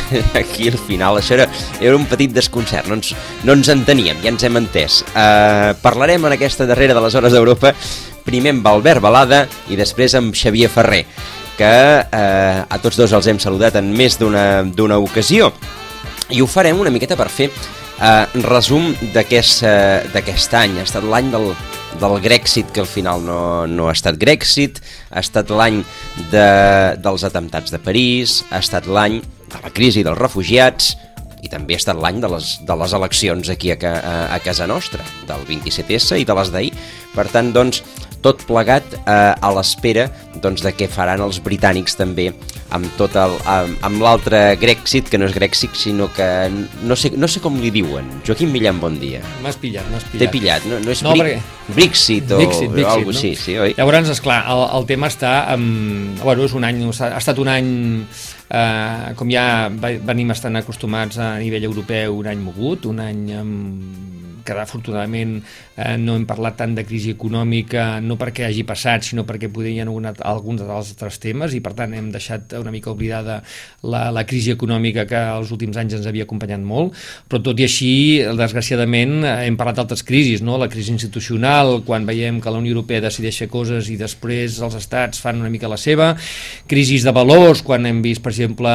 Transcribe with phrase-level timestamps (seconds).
[0.40, 1.48] aquí al final, això era,
[1.80, 3.12] era un petit desconcert, no ens,
[3.46, 5.02] no ens enteníem, ja ens hem entès.
[5.12, 7.74] Uh, parlarem en aquesta darrera de les hores d'Europa,
[8.26, 11.04] primer amb Albert Balada i després amb Xavier Ferrer,
[11.58, 15.52] que uh, a tots dos els hem saludat en més d'una ocasió.
[16.32, 20.78] I ho farem una miqueta per fer uh, resum d'aquest uh, any.
[20.78, 21.50] Ha estat l'any del,
[22.00, 25.82] del Grexit, que al final no, no ha estat Grexit, ha estat l'any
[26.32, 26.48] de,
[27.02, 29.20] dels atemptats de París, ha estat l'any
[29.52, 30.94] de la crisi dels refugiats
[31.42, 34.68] i també ha estat l'any de, les, de les eleccions aquí a, a, a casa
[34.70, 36.70] nostra, del 27S i de les d'ahir.
[37.16, 37.82] Per tant, doncs,
[38.22, 40.06] tot plegat eh, a l'espera
[40.38, 42.30] doncs, de què faran els britànics també
[42.72, 47.12] amb tot el, amb, amb l'altre Grexit, que no és Grexit, sinó que no sé,
[47.18, 48.08] no sé com li diuen.
[48.26, 49.20] Joaquim Millan, bon dia.
[49.44, 50.24] M'has pillat, m'has pillat.
[50.24, 51.74] T'he pillat, no, no és no, Bric, perquè...
[51.76, 53.18] Brexit o Brexit, Brexit, alguna no?
[53.18, 53.76] així, sí, oi?
[53.78, 55.34] Llavors, esclar, el, el tema està...
[55.52, 56.22] Amb...
[56.22, 57.70] Bueno, és un any, ha estat un any,
[58.48, 64.21] eh, com ja venim estant acostumats a nivell europeu, un any mogut, un any amb
[64.44, 65.38] que afortunadament
[65.76, 69.72] eh, no hem parlat tant de crisi econòmica, no perquè hagi passat, sinó perquè poder
[69.72, 73.40] hi ha hagut alguns dels altres temes i per tant hem deixat una mica oblidada
[73.82, 76.96] la, la crisi econòmica que els últims anys ens havia acompanyat molt,
[77.28, 77.92] però tot i així,
[78.38, 80.58] desgraciadament, hem parlat d'altres crisis, no?
[80.60, 84.76] la crisi institucional, quan veiem que la Unió Europea decideix fer coses i després els
[84.78, 86.12] estats fan una mica la seva,
[86.70, 88.72] crisis de valors, quan hem vist, per exemple,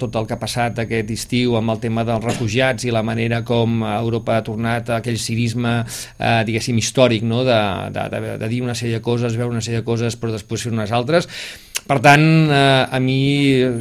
[0.00, 3.42] tot el que ha passat aquest estiu amb el tema dels refugiats i la manera
[3.46, 5.80] com Europa ha tornat a aquell cinisme,
[6.18, 7.42] eh, diguéssim, històric, no?
[7.44, 7.58] de,
[7.94, 10.68] de, de, de dir una sèrie de coses, veure una sèrie de coses, però després
[10.68, 11.28] fer unes altres.
[11.90, 12.22] Per tant,
[12.52, 13.16] eh, a mi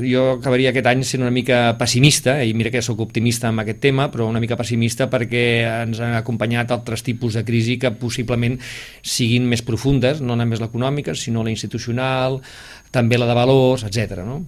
[0.07, 3.81] jo acabaria aquest any sent una mica pessimista, i mira que sóc optimista amb aquest
[3.83, 8.57] tema, però una mica pessimista perquè ens han acompanyat altres tipus de crisi que possiblement
[9.03, 12.39] siguin més profundes, no només l'econòmica, sinó la institucional,
[12.91, 14.23] també la de valors, etc.
[14.25, 14.41] no?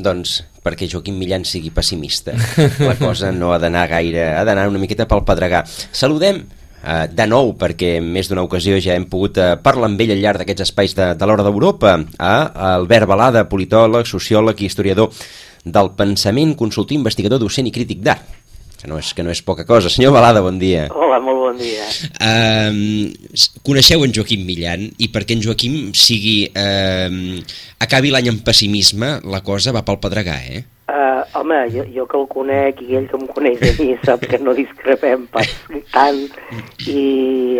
[0.00, 2.34] Doncs perquè Joaquim Millan sigui pessimista.
[2.80, 5.66] La cosa no ha d'anar gaire, ha d'anar una miqueta pel pedregar.
[5.92, 6.44] Saludem
[6.82, 10.16] Uh, de nou, perquè en més d'una ocasió ja hem pogut uh, parlar amb ell
[10.16, 12.32] al llarg d'aquests espais de, de l'hora d'Europa, a
[12.72, 15.14] Albert Balada, politòleg, sociòleg i historiador
[15.62, 18.41] del pensament, consultiu, investigador, docent i crític d'art
[18.82, 19.90] que no, és, que no és poca cosa.
[19.92, 20.88] Senyor Balada, bon dia.
[20.90, 21.86] Hola, molt bon dia.
[22.18, 23.12] Uh,
[23.62, 27.38] coneixeu en Joaquim Millan i perquè en Joaquim sigui uh,
[27.86, 30.64] acabi l'any amb pessimisme, la cosa va pel pedregar, eh?
[30.90, 34.26] Uh, home, jo, jo que el conec i ell que em coneix a mi sap
[34.28, 35.54] que no discrepem pas
[35.94, 36.18] tant
[36.90, 37.04] i,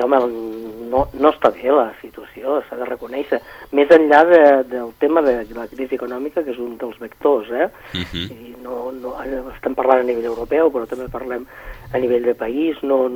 [0.02, 0.18] home,
[0.92, 3.41] no, no està bé la situació, s'ha de reconèixer.
[3.78, 7.69] Més enllà de, del tema de la crisi econòmica, que és un dels vectors, eh?
[7.97, 8.26] Uh -huh.
[8.30, 9.16] I no, no,
[9.54, 11.47] estem parlant a nivell europeu, però també parlem
[11.92, 12.82] a nivell de país.
[12.82, 13.08] No,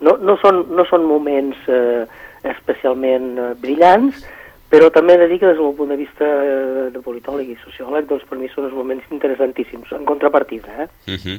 [0.00, 2.06] no, no, són, no són moments eh,
[2.42, 4.24] especialment eh, brillants,
[4.72, 7.58] però també he de dir que des del punt de vista eh, de politòleg i
[7.60, 10.72] sociòleg, doncs per mi són uns moments interessantíssims, en contrapartida.
[10.84, 10.88] Eh?
[11.12, 11.38] Uh -huh.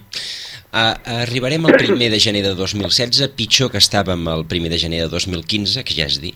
[0.73, 5.03] Uh, arribarem al primer de gener de 2016, pitjor que estàvem el primer de gener
[5.05, 6.33] de 2015, que ja és dir.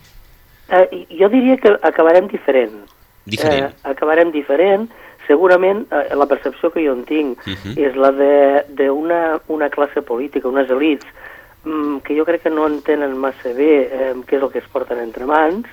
[0.70, 2.78] Uh, jo diria que acabarem diferent.
[3.26, 3.74] Diferent.
[3.74, 4.88] Uh, acabarem diferent,
[5.28, 7.78] segurament uh, la percepció que jo en tinc uh -huh.
[7.78, 8.12] és la
[8.68, 11.08] d'una una classe política, unes elites,
[11.66, 14.68] um, que jo crec que no entenen massa bé eh, què és el que es
[14.72, 15.66] porten entre mans,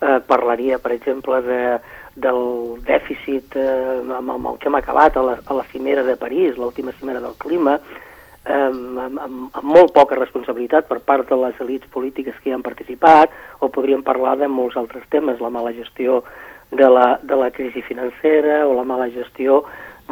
[0.00, 1.78] eh, parlaria, per exemple, de,
[2.14, 6.56] del dèficit eh, amb, el que hem acabat a la, a la cimera de París,
[6.56, 8.11] l'última cimera del clima, eh,
[8.44, 9.20] amb, amb,
[9.54, 13.30] amb molt poca responsabilitat per part de les elites polítiques que hi han participat,
[13.60, 16.22] o podríem parlar de molts altres temes, la mala gestió
[16.72, 19.62] de la, de la crisi financera o la mala gestió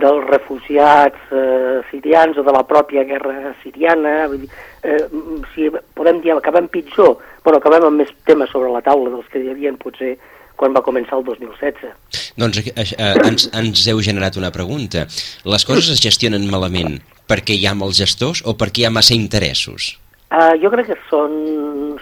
[0.01, 4.29] dels refugiats eh, sirians o de la pròpia guerra siriana.
[4.31, 4.51] Vull dir,
[4.83, 5.07] eh,
[5.55, 9.43] si podem dir acabem pitjor, bueno, acabem amb més temes sobre la taula dels que
[9.43, 10.15] hi havia potser
[10.61, 12.37] quan va començar el 2016.
[12.39, 15.07] Doncs eh, eh, ens, ens heu generat una pregunta.
[15.49, 17.01] Les coses es gestionen malament
[17.31, 19.95] perquè hi ha molts gestors o perquè hi ha massa interessos?
[20.31, 21.33] Uh, jo crec que són,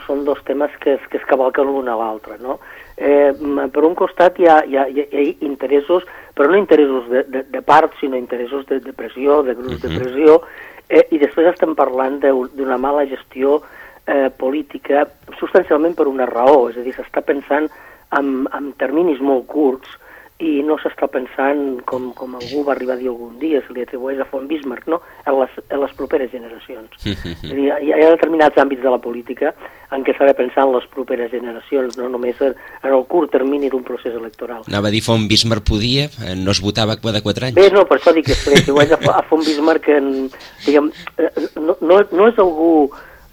[0.05, 2.59] són dos temes que es, que es cavalquen l'un a l'altre, no?
[2.99, 3.31] Eh,
[3.73, 6.05] per un costat hi ha, hi, ha, hi ha interessos,
[6.37, 9.79] però no interessos de, de, de part, sinó interessos de, de pressió, de grups uh
[9.79, 9.89] -huh.
[9.89, 10.41] de pressió,
[10.89, 13.63] eh, i després estem parlant d'una mala gestió
[14.07, 15.07] eh, política
[15.39, 17.71] substancialment per una raó, és a dir, s'està pensant
[18.19, 19.89] en, en terminis molt curts
[20.39, 23.83] i no s'està pensant, com, com algú va arribar a dir algun dia, se li
[23.83, 25.01] atribueix a Font Bismarck, no?
[25.25, 26.95] en, les, en les properes generacions.
[27.03, 29.51] és a dir, hi ha determinats àmbits de la política
[29.91, 32.55] en què s'ha de pensar en les properes generacions, no només en,
[32.85, 34.63] en el curt termini d'un procés electoral.
[34.71, 37.59] Anava a dir Font Bismarck podia, eh, no es votava cada quatre anys.
[37.59, 40.29] Bé, no, per això dic que se li atribueix a, a Font Bismarck, en,
[40.69, 42.73] diguem, eh, no, no, no és algú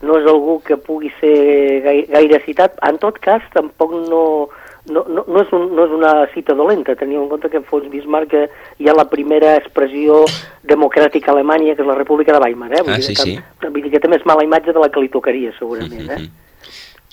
[0.06, 1.38] no és algú que pugui ser
[1.86, 4.22] gaire, gaire citat, en tot cas tampoc no,
[4.88, 7.66] no, no, no, és un, no és una cita dolenta, teniu en compte que en
[7.68, 10.24] Fons Bismarck hi ha la primera expressió
[10.64, 12.84] democràtica a Alemanya, que és la República de Weimar, eh?
[12.86, 13.38] Vull ah, sí, que, sí.
[13.66, 16.20] Vull dir que té més mala imatge de la que li tocaria, segurament, eh?
[16.20, 16.45] Mm -hmm.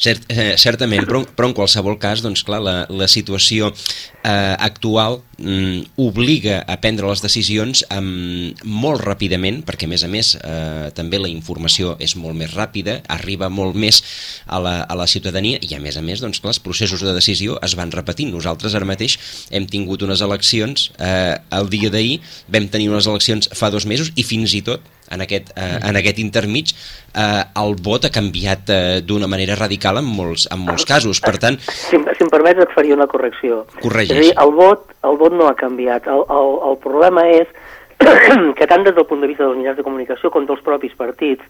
[0.00, 5.18] Cert, eh, certament, però, però en qualsevol cas, doncs clar, la, la situació eh, actual
[5.36, 10.88] mm, obliga a prendre les decisions amb, molt ràpidament, perquè a més a més eh,
[10.96, 14.00] també la informació és molt més ràpida, arriba molt més
[14.46, 17.12] a la, a la ciutadania i a més a més, doncs clar, els processos de
[17.12, 18.32] decisió es van repetint.
[18.32, 19.18] Nosaltres ara mateix
[19.52, 22.18] hem tingut unes eleccions, eh, el dia d'ahir
[22.48, 25.98] vam tenir unes eleccions fa dos mesos i fins i tot en aquest, eh, en
[26.00, 30.86] aquest intermig eh, el vot ha canviat eh, d'una manera radical en molts, en molts
[30.88, 31.58] casos, per tant...
[31.66, 33.64] Si, si em permets et faria una correcció.
[33.80, 34.16] Corregeix.
[34.16, 36.08] És a dir, el vot, el vot no ha canviat.
[36.12, 37.50] El, el, el problema és
[38.58, 41.44] que tant des del punt de vista dels mitjans de comunicació com dels propis partits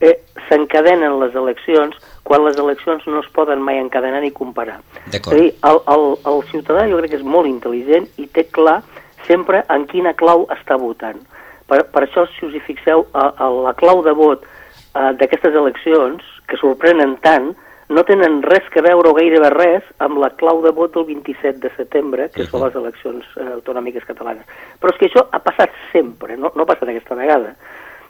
[0.00, 0.14] eh,
[0.48, 4.78] s'encadenen les eleccions quan les eleccions no es poden mai encadenar ni comparar.
[5.10, 8.46] És a dir, el, el, el ciutadà jo crec que és molt intel·ligent i té
[8.52, 8.80] clar
[9.26, 11.20] sempre en quina clau està votant.
[11.68, 14.44] Per, per això, si us hi fixeu, a, a la clau de vot
[14.94, 17.52] d'aquestes eleccions, que sorprenen tant,
[17.88, 21.60] no tenen res que veure o gairebé res amb la clau de vot del 27
[21.62, 22.50] de setembre, que uh -huh.
[22.50, 24.44] són les eleccions eh, autonòmiques catalanes.
[24.80, 27.54] Però és que això ha passat sempre, no, no ha passat aquesta vegada.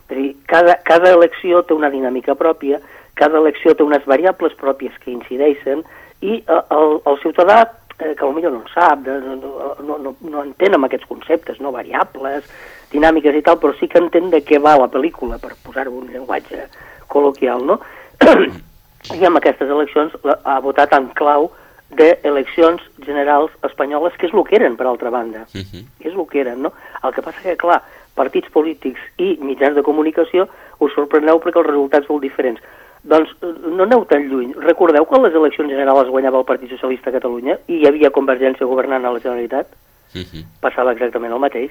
[0.09, 2.81] És dir, cada, cada elecció té una dinàmica pròpia,
[3.15, 5.85] cada elecció té unes variables pròpies que incideixen,
[6.21, 9.35] i eh, el, el ciutadà eh, que potser no en sap, de, no,
[9.83, 12.45] no, no, no entén amb aquests conceptes, no variables,
[12.93, 16.09] dinàmiques i tal, però sí que entén de què va la pel·lícula, per posar-ho un
[16.13, 16.67] llenguatge
[17.09, 17.81] col·loquial, no?
[19.19, 20.15] I amb aquestes eleccions
[20.45, 21.51] ha votat en clau
[21.91, 25.47] d'eleccions generals espanyoles, que és el que eren, per altra banda.
[25.55, 25.85] Uh -huh.
[26.01, 26.73] És el que eren, no?
[27.03, 27.83] El que passa que, clar,
[28.15, 30.49] partits polítics i mitjans de comunicació
[30.79, 32.61] us sorpreneu perquè els resultats són diferents.
[33.03, 34.55] Doncs no aneu tan lluny.
[34.59, 38.67] Recordeu quan les eleccions generals guanyava el Partit Socialista a Catalunya i hi havia Convergència
[38.67, 39.67] governant a la Generalitat?
[40.15, 40.45] Uh -huh.
[40.61, 41.71] Passava exactament el mateix.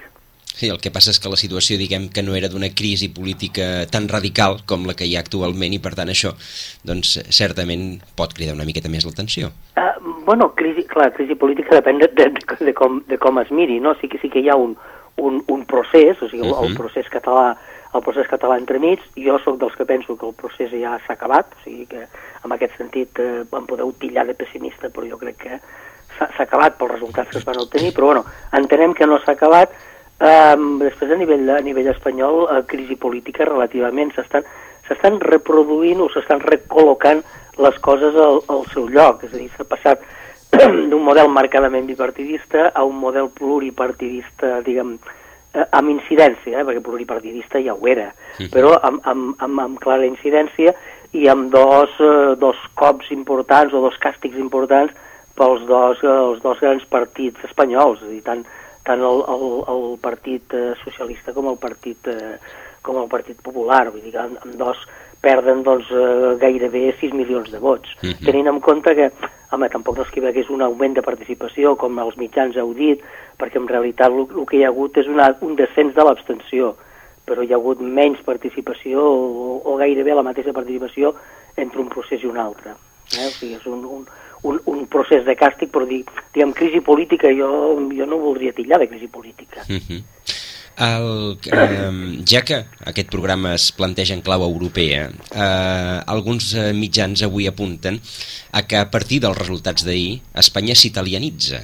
[0.58, 3.86] Sí, el que passa és que la situació, diguem, que no era d'una crisi política
[3.94, 6.34] tan radical com la que hi ha actualment i per tant això,
[6.82, 9.52] doncs, certament pot cridar una miqueta més l'atenció.
[9.78, 13.78] Uh, bueno, crisi, clar, crisi política depèn de, de, de, com, de com es miri,
[13.84, 13.94] no?
[14.02, 14.74] Sí que, sí que hi ha un,
[15.22, 16.70] un, un procés, o sigui, uh -huh.
[16.72, 17.56] el procés català
[17.96, 21.54] el procés català entremig, jo sóc dels que penso que el procés ja s'ha acabat,
[21.54, 22.04] o sigui que
[22.44, 25.60] en aquest sentit eh, em podeu tillar de pessimista, però jo crec que
[26.18, 29.72] s'ha acabat pels resultats que es van obtenir, però bueno, entenem que no s'ha acabat,
[30.18, 34.48] Um, després, a nivell, a nivell espanyol, a crisi política relativament s'estan
[34.88, 37.22] s'estan reproduint o s'estan recol·locant
[37.62, 39.26] les coses al, al seu lloc.
[39.28, 40.04] És a dir, s'ha passat
[40.90, 44.96] d'un model marcadament bipartidista a un model pluripartidista, diguem,
[45.54, 48.48] eh, amb incidència, eh, perquè pluripartidista ja ho era, sí.
[48.54, 50.76] però amb, amb, amb, amb clara incidència
[51.18, 54.96] i amb dos, eh, dos cops importants o dos càstigs importants
[55.38, 58.48] pels dos, eh, els dos grans partits espanyols, és a dir, tant,
[58.88, 62.38] tant el, el, el Partit eh, Socialista com el Partit, eh,
[62.82, 64.86] com el Partit Popular, vull dir que amb, dos
[65.22, 68.14] perden doncs, eh, gairebé 6 milions de vots, uh mhm.
[68.14, 68.26] -huh.
[68.26, 69.12] tenint en compte que,
[69.52, 72.74] home, tampoc no és que hi hagués un augment de participació, com els mitjans heu
[72.74, 73.02] dit,
[73.38, 76.76] perquè en realitat el, el que hi ha hagut és una, un descens de l'abstenció,
[77.26, 81.16] però hi ha hagut menys participació o, o gairebé la mateixa participació
[81.58, 82.72] entre un procés i un altre.
[83.18, 83.28] Eh?
[83.28, 84.06] O sigui, és un, un,
[84.44, 86.04] un, un procés de càstig, però dir,
[86.34, 87.50] diguem, crisi política, jo,
[87.94, 89.66] jo no voldria tillar de crisi política.
[89.68, 90.04] Uh -huh.
[90.78, 97.24] El, eh, ja que aquest programa es planteja en clau europea, eh, alguns eh, mitjans
[97.26, 98.00] avui apunten
[98.52, 101.64] a que a partir dels resultats d'ahir Espanya s'italianitza.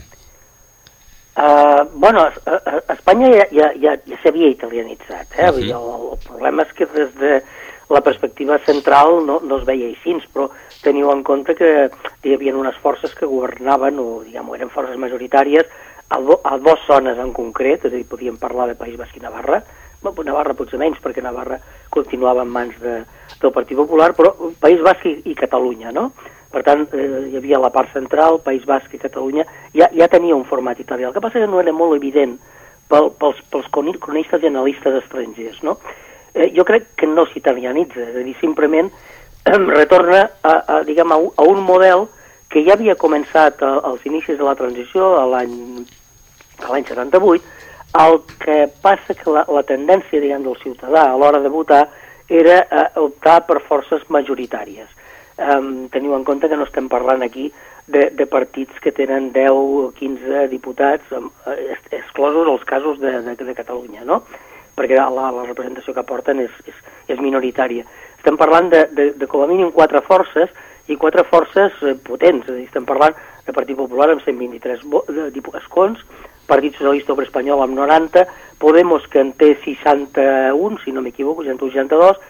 [1.36, 5.28] Uh, bueno, a, a, a Espanya ja, ja, ja, ja s'havia italianitzat.
[5.38, 5.50] Eh?
[5.50, 5.78] Uh -huh.
[5.78, 7.44] el, el problema és que des de
[7.90, 10.50] la perspectiva central no, no es veia així, però
[10.84, 11.70] teniu en compte que
[12.24, 15.72] hi havia unes forces que governaven, o diguem eren forces majoritàries,
[16.10, 19.24] a, a dues zones en concret, és a dir, podíem parlar de País Basc i
[19.24, 19.64] Navarra,
[20.04, 22.98] Navarra potser menys, perquè Navarra continuava en mans de,
[23.40, 26.10] del Partit Popular, però País Basc i, i Catalunya, no?
[26.54, 30.36] Per tant, eh, hi havia la part central, País Basc i Catalunya, ja, ja tenia
[30.36, 31.08] un format italià.
[31.08, 32.36] El que passa que no era molt evident
[32.92, 35.80] pel, pels, pels cronistes i analistes estrangers, no?
[36.34, 38.90] eh, jo crec que no s'italianitza, és a dir, simplement
[39.46, 42.08] retorna a, a, diguem, a, a un model
[42.50, 45.86] que ja havia començat a, als inicis de la transició, a l'any
[46.70, 47.44] l'any 78,
[48.00, 51.84] el que passa que la, la tendència, diguem, del ciutadà a l'hora de votar
[52.30, 54.90] era eh, optar per forces majoritàries.
[55.34, 57.48] Um, teniu en compte que no estem parlant aquí
[57.88, 61.14] de, de partits que tenen 10 o 15 diputats,
[61.50, 64.24] eh, exclosos els casos de, de, de Catalunya, no?
[64.74, 66.78] perquè la, la representació que porten és, és,
[67.14, 67.86] és minoritària.
[68.24, 70.48] Estem parlant de, de, de com a mínim quatre forces
[70.88, 74.86] i quatre forces eh, potents, és a dir, estem parlant de Partit Popular amb 123
[75.60, 76.00] escons,
[76.48, 78.24] Partit Socialista Obre Espanyol amb 90,
[78.64, 82.24] Podemos que en té 61, si no m'equivoco, 162,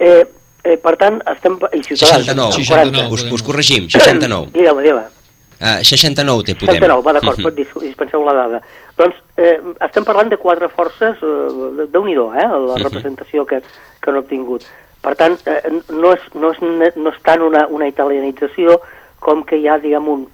[0.00, 0.24] eh,
[0.64, 1.60] eh, per tant, estem...
[1.76, 4.48] I Ciutadans, 69, 69 us, us corregim, 69.
[4.56, 5.14] Digue'm, digue'm.
[5.58, 6.80] Uh, 69 té Podem.
[6.80, 7.82] 69, va d'acord, uh -huh.
[7.84, 8.62] dispenseu la dada.
[8.96, 12.82] Doncs eh, estem parlant de quatre forces, eh, déu nhi eh, la uh -huh.
[12.82, 13.60] representació que,
[14.00, 14.64] que han obtingut.
[15.02, 15.60] Per tant, eh,
[15.94, 18.80] no, és, no, és, no és tant una, una italianització
[19.22, 20.26] com que hi ha, diguem, un,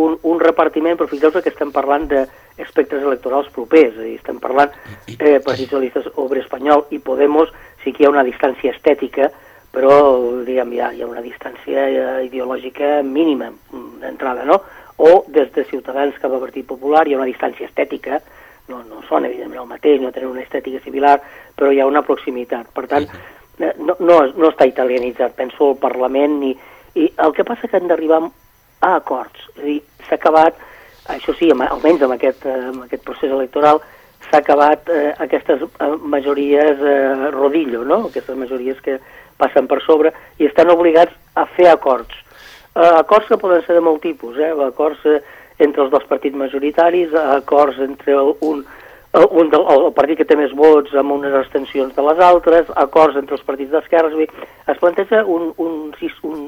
[0.00, 4.40] un, un repartiment, però fixeu-vos que estem parlant d'espectres electorals propers, és a dir, estem
[4.42, 4.72] parlant
[5.16, 7.52] eh, Partit Socialistes Obre Espanyol i Podemos,
[7.84, 9.30] sí que hi ha una distància estètica,
[9.70, 9.94] però
[10.46, 13.50] diguem, hi ha, hi ha una distància eh, ideològica mínima
[14.02, 14.60] d'entrada, no?
[15.00, 18.20] O des de Ciutadans cap a Partit Popular hi ha una distància estètica,
[18.68, 21.16] no, no són evidentment el mateix, no tenen una estètica similar,
[21.56, 22.68] però hi ha una proximitat.
[22.74, 26.54] Per tant, eh, no, no, no està italianitzat, penso, el Parlament, i,
[26.96, 29.46] i el que passa que han d'arribar a acords.
[29.56, 30.58] És a dir, s'ha acabat,
[31.14, 33.82] això sí, almenys amb aquest, eh, amb aquest procés electoral,
[34.30, 35.62] s'ha acabat eh, aquestes
[36.02, 38.06] majories eh, rodillo, no?
[38.08, 38.98] aquestes majories que,
[39.40, 42.12] passen per sobre i estan obligats a fer acords.
[42.70, 44.52] Uh, acords que poden ser de molt tipus, eh?
[44.66, 45.18] acords uh,
[45.60, 48.14] entre els dos partits majoritaris, acords entre
[48.46, 48.62] un,
[49.12, 53.18] un del, el partit que té més vots amb unes extensions de les altres, acords
[53.18, 54.14] entre els partits d'esquerres,
[54.70, 55.90] es planteja un, un,
[56.30, 56.44] un,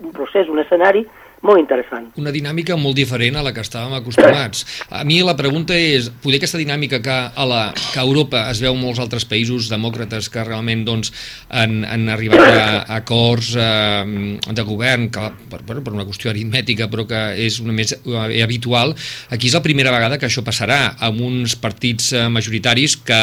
[0.00, 1.04] un procés, un escenari
[1.46, 2.08] molt interessant.
[2.18, 4.64] Una dinàmica molt diferent a la que estàvem acostumats.
[4.90, 8.62] A mi la pregunta és, poder aquesta dinàmica que a, la, que a Europa es
[8.64, 11.12] veu molts altres països demòcrates que realment doncs,
[11.48, 16.90] han, han arribat a, a acords eh, de govern, que, per, per una qüestió aritmètica,
[16.90, 18.96] però que és una més eh, habitual,
[19.30, 23.22] aquí és la primera vegada que això passarà amb uns partits eh, majoritaris que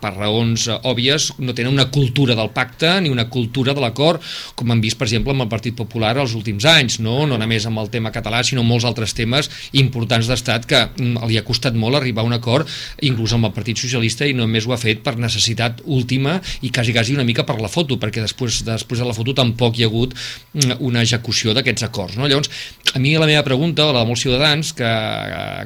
[0.00, 4.22] per raons eh, òbvies, no tenen una cultura del pacte ni una cultura de l'acord,
[4.54, 7.66] com hem vist, per exemple, amb el Partit Popular els últims anys, no, no només
[7.68, 9.50] amb el tema català, sinó molts altres temes
[9.80, 12.68] importants d'estat que mm, li ha costat molt arribar a un acord,
[13.06, 16.94] inclús amb el Partit Socialista, i només ho ha fet per necessitat última i quasi,
[16.96, 19.90] quasi una mica per la foto, perquè després, després de la foto tampoc hi ha
[19.90, 22.20] hagut mm, una execució d'aquests acords.
[22.20, 22.28] No?
[22.28, 22.52] Llavors,
[22.92, 24.86] a mi la meva pregunta, la de molts ciutadans, que,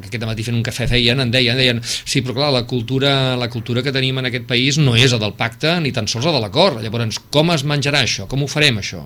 [0.00, 3.36] que aquest matí fent un cafè feien, en deien, deien, sí, però clar, la cultura,
[3.40, 6.28] la cultura que tenim en aquest país no és la del pacte ni tan sols
[6.28, 6.80] la de l'acord.
[6.84, 8.28] Llavors, com es menjarà això?
[8.30, 9.02] Com ho farem, això?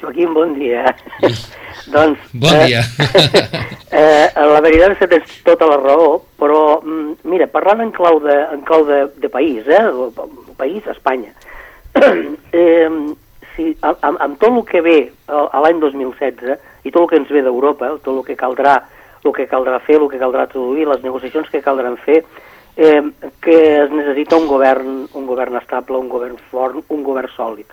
[0.00, 0.94] Joaquim, bon dia.
[1.94, 2.82] doncs, bon eh, dia.
[4.02, 8.18] eh, la veritat és que tens tota la raó, però mm, mira, parlant en clau
[8.24, 11.34] de, en clau de, de país, eh, el, el país, Espanya,
[12.02, 12.88] eh,
[13.54, 17.30] si, amb, amb tot el que ve a l'any 2016 i tot el que ens
[17.30, 18.80] ve d'Europa, tot el que caldrà
[19.22, 22.24] el que caldrà fer, el que caldrà traduir, les negociacions que caldran fer,
[22.76, 23.02] eh,
[23.40, 27.68] que es necessita un govern, un govern estable, un govern fort, un govern sòlid.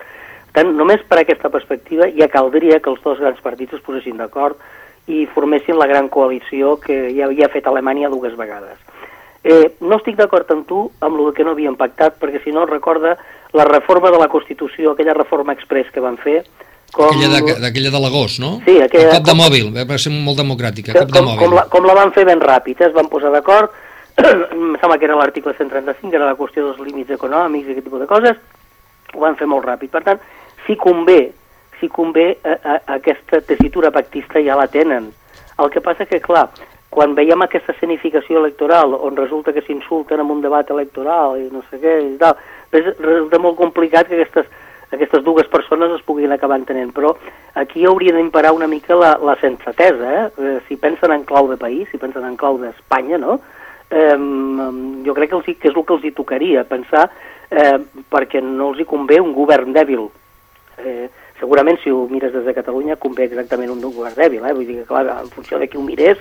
[0.50, 4.18] Per tant, només per aquesta perspectiva ja caldria que els dos grans partits es posessin
[4.18, 4.58] d'acord
[5.10, 8.78] i formessin la gran coalició que ja havia fet Alemanya dues vegades.
[9.42, 12.66] Eh, no estic d'acord amb tu amb el que no havien pactat, perquè si no
[12.68, 13.16] recorda
[13.56, 16.42] la reforma de la Constitució, aquella reforma express que van fer,
[16.92, 17.06] com...
[17.06, 18.58] Aquella de, l'agost, no?
[18.66, 19.12] Sí, aquella...
[19.14, 21.40] El cop de mòbil, va ser molt democràtica, cop com, de mòbil.
[21.44, 22.90] Com la, com la van fer ben ràpid, eh?
[22.90, 23.72] es van posar d'acord,
[24.20, 28.02] em sembla que era l'article 135, era la qüestió dels límits econòmics i aquest tipus
[28.02, 28.40] de coses,
[29.14, 29.92] ho van fer molt ràpid.
[29.92, 30.20] Per tant,
[30.66, 31.20] si convé,
[31.80, 35.10] si convé, a, a, a aquesta tessitura pactista ja la tenen.
[35.60, 36.48] El que passa que, clar,
[36.90, 41.62] quan veiem aquesta escenificació electoral, on resulta que s'insulten en un debat electoral i no
[41.70, 42.34] sé què i tal,
[42.72, 44.50] resulta molt complicat que aquestes,
[44.90, 47.14] aquestes dues persones es puguin acabar entenent, però
[47.54, 50.26] aquí hauria d'imparar una mica la, la sensatesa, eh?
[50.34, 50.58] eh?
[50.66, 53.38] Si pensen en clau de país, si pensen en clau d'Espanya, no?,
[53.90, 54.16] eh,
[55.06, 57.08] jo crec que, els, que és el que els hi tocaria pensar
[57.50, 57.78] eh,
[58.10, 60.08] perquè no els hi convé un govern dèbil.
[60.80, 61.08] Eh,
[61.40, 64.54] segurament si ho mires des de Catalunya convé exactament un govern dèbil, eh?
[64.54, 66.20] vull dir que clar, en funció de qui ho mirés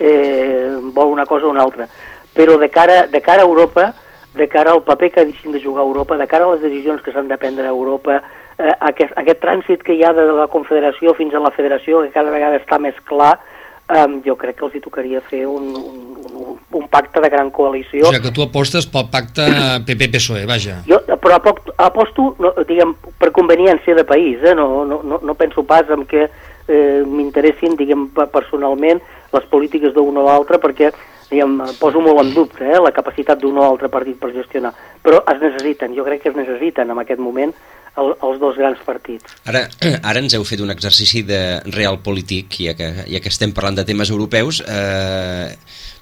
[0.00, 1.88] eh, vol una cosa o una altra.
[2.34, 3.92] Però de cara, de cara a Europa,
[4.34, 7.02] de cara al paper que deixin de jugar a Europa, de cara a les decisions
[7.02, 8.22] que s'han de prendre a Europa,
[8.58, 12.14] eh, aquest, aquest trànsit que hi ha de la Confederació fins a la Federació, que
[12.14, 13.38] cada vegada està més clar,
[13.88, 17.50] eh, jo crec que els hi tocaria fer un, un, un un pacte de gran
[17.50, 18.04] coalició.
[18.04, 19.46] O sigui que tu apostes pel pacte
[19.88, 20.82] PP-PSOE, vaja.
[20.88, 24.54] Jo, però aposto, aposto no, diguem, per conveniència de país, eh?
[24.54, 29.00] no, no, no, no penso pas en que eh, m'interessin, diguem, personalment
[29.32, 30.92] les polítiques d'un o l'altre, perquè
[31.30, 35.22] diguem, poso molt en dubte eh, la capacitat d'un o altre partit per gestionar, però
[35.32, 37.56] es necessiten, jo crec que es necessiten en aquest moment
[37.98, 39.36] el, els dos grans partits.
[39.48, 39.66] Ara,
[40.08, 43.80] ara ens heu fet un exercici de real polític, ja que, ja que estem parlant
[43.80, 44.62] de temes europeus.
[44.64, 45.52] Eh,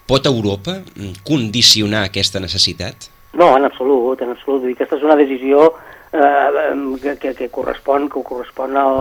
[0.07, 0.79] pot Europa
[1.27, 3.11] condicionar aquesta necessitat?
[3.37, 4.65] No, en absolut, en absolut.
[4.65, 5.73] I aquesta és una decisió
[6.13, 9.01] eh, que, que, que correspon, que correspon al,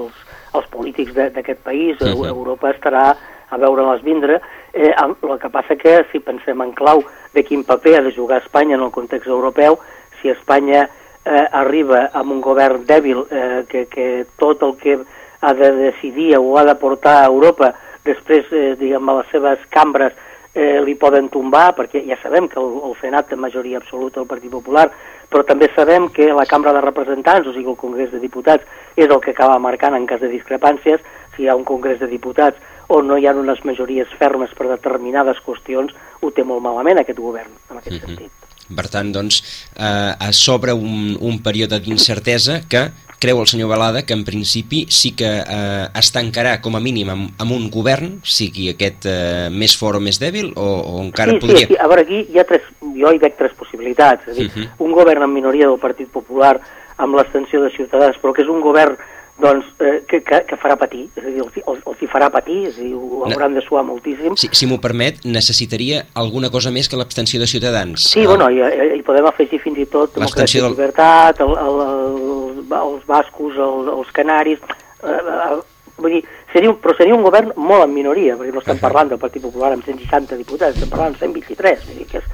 [0.00, 1.96] als, als polítics d'aquest país.
[2.00, 2.28] Uh -huh.
[2.28, 3.14] Europa estarà
[3.50, 4.40] a veure-les vindre.
[4.72, 7.02] Eh, el que passa que si pensem en clau
[7.34, 9.78] de quin paper ha de jugar Espanya en el context europeu,
[10.20, 10.88] si Espanya
[11.24, 14.98] eh, arriba amb un govern dèbil eh, que, que tot el que
[15.40, 17.74] ha de decidir o ha de portar a Europa
[18.04, 20.12] després, eh, diguem, a les seves cambres
[20.54, 24.28] eh, li poden tombar, perquè ja sabem que el, el Senat té majoria absoluta del
[24.28, 24.88] Partit Popular,
[25.30, 29.06] però també sabem que la Cambra de Representants, o sigui el Congrés de Diputats, és
[29.06, 31.00] el que acaba marcant en cas de discrepàncies,
[31.36, 32.58] si hi ha un Congrés de Diputats
[32.90, 37.22] on no hi ha unes majories fermes per determinades qüestions, ho té molt malament aquest
[37.22, 38.02] govern, en aquest mhm.
[38.02, 38.16] -huh.
[38.16, 38.49] sentit.
[38.76, 39.42] Per tant, doncs,
[39.76, 42.88] eh, s'obre un, un període d'incertesa que
[43.20, 47.10] creu el senyor Balada que en principi sí que eh, es tancarà com a mínim
[47.12, 51.36] amb, amb un govern, sigui aquest eh, més fort o més dèbil, o, o encara
[51.36, 51.66] sí, podria...
[51.66, 54.38] Sí, sí, a veure, aquí hi ha tres, jo hi veig tres possibilitats, és a
[54.40, 54.66] dir, uh mhm.
[54.66, 54.86] -huh.
[54.88, 56.56] un govern en minoria del Partit Popular
[56.96, 58.96] amb l'extensió de Ciutadans, però que és un govern
[59.40, 62.30] doncs, eh, que, que, que farà patir, és a dir, els, els, els hi farà
[62.32, 64.36] patir, és a dir, ho hauran de suar moltíssim.
[64.40, 68.10] Si, si m'ho permet, necessitaria alguna cosa més que l'abstenció de Ciutadans.
[68.12, 68.30] Sí, el...
[68.30, 68.62] bueno, hi,
[68.98, 70.76] hi podem afegir fins i tot democràcia del...
[70.76, 74.62] llibertat, el, el, el, els bascos, el, els canaris...
[75.00, 75.60] Eh, eh,
[76.00, 76.20] vull dir,
[76.52, 79.74] seria, però seria un govern molt en minoria, perquè no estem parlant del Partit Popular
[79.74, 82.30] amb 160 diputats, estem parlant amb 123, vull dir que és,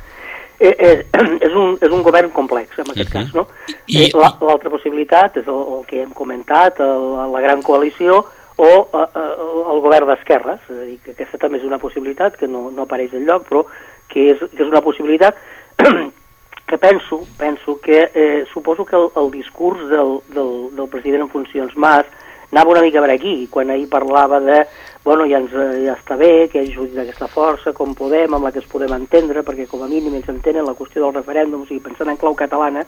[0.58, 1.06] eh, eh,
[1.46, 3.24] és, un, és un govern complex, en aquest uh -huh.
[3.24, 3.46] cas, no?
[3.86, 8.24] I, eh, L'altra possibilitat és el, el que hem comentat, el, la gran coalició,
[8.56, 12.48] o eh, el govern d'esquerres, és a dir, que aquesta també és una possibilitat que
[12.48, 13.66] no, no apareix en lloc, però
[14.08, 15.36] que és, que és una possibilitat
[16.66, 21.28] que penso, penso que eh, suposo que el, el discurs del, del, del president en
[21.28, 22.06] funcions Mas
[22.50, 24.66] anava una mica per aquí, quan ahir parlava de
[25.06, 28.50] bueno, ja, ens, ja està bé que hi hagi d'aquesta força, com podem, amb la
[28.50, 31.68] que es podem entendre, perquè com a mínim ens entenen la qüestió del referèndum, o
[31.68, 32.82] sigui, pensant en clau catalana,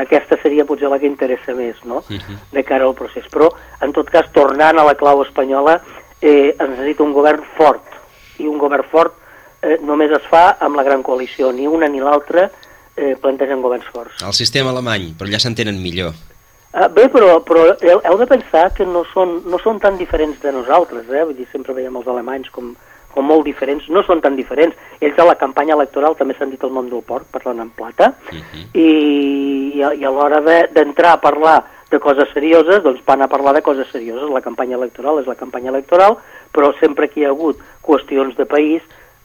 [0.00, 2.38] aquesta seria potser la que interessa més, no?, uh -huh.
[2.56, 3.28] de cara al procés.
[3.28, 3.52] Però,
[3.84, 5.82] en tot cas, tornant a la clau espanyola,
[6.22, 7.84] eh, es necessita un govern fort,
[8.38, 9.12] i un govern fort
[9.60, 12.50] eh, només es fa amb la gran coalició, ni una ni l'altra
[12.96, 14.22] eh, plantegen governs forts.
[14.22, 16.12] El sistema alemany, però ja s'entenen millor.
[16.72, 20.38] Uh, bé, però, però heu, heu de pensar que no són, no són tan diferents
[20.40, 21.24] de nosaltres, eh?
[21.24, 22.70] Vull dir, sempre veiem els alemanys com,
[23.12, 24.78] com molt diferents, no són tan diferents.
[25.04, 28.14] Ells a la campanya electoral també s'han dit el nom del porc, parlant en plata,
[28.16, 28.42] uh mhm.
[28.54, 28.64] -huh.
[28.72, 31.58] i, i a, i a l'hora d'entrar de, a parlar
[31.90, 34.30] de coses serioses, doncs van a parlar de coses serioses.
[34.30, 36.16] La campanya electoral és la campanya electoral,
[36.52, 38.82] però sempre que hi ha hagut qüestions de país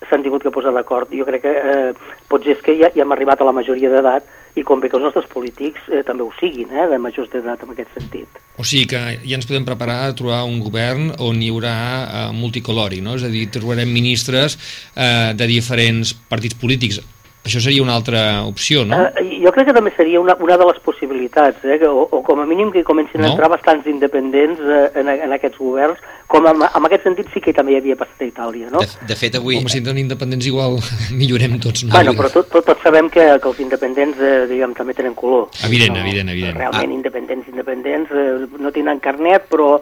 [0.10, 1.10] s'han tingut que posar d'acord.
[1.10, 1.94] Jo crec que eh,
[2.28, 4.24] potser és que ja, ja hem arribat a la majoria d'edat
[4.58, 7.64] i com bé que els nostres polítics eh, també ho siguin, eh, de majors d'edat
[7.64, 8.40] en aquest sentit.
[8.58, 12.24] O sigui que ja ens podem preparar a trobar un govern on hi haurà eh,
[12.34, 13.18] multicolori, no?
[13.20, 17.02] És a dir, trobarem ministres eh, de diferents partits polítics.
[17.48, 19.00] Això seria una altra opció, no?
[19.00, 21.78] Uh, jo crec que també seria una, una de les possibilitats, eh?
[21.80, 23.30] que, o, o com a mínim que comencin no?
[23.30, 27.42] a entrar bastants independents eh, en, en aquests governs, com en, en aquest sentit sí
[27.44, 28.84] que també hi havia passat a Itàlia, no?
[28.84, 29.62] De, de fet, avui...
[29.62, 30.76] Home, si enten independents igual
[31.22, 31.96] millorem tots, no?
[31.96, 35.48] Bueno, però tots tot, tot sabem que, que els independents, eh, diguem, també tenen color.
[35.64, 36.04] Evident, no?
[36.04, 36.60] evident, evident.
[36.60, 37.00] Realment, ah.
[37.00, 39.78] independents, independents, eh, no tenen carnet, però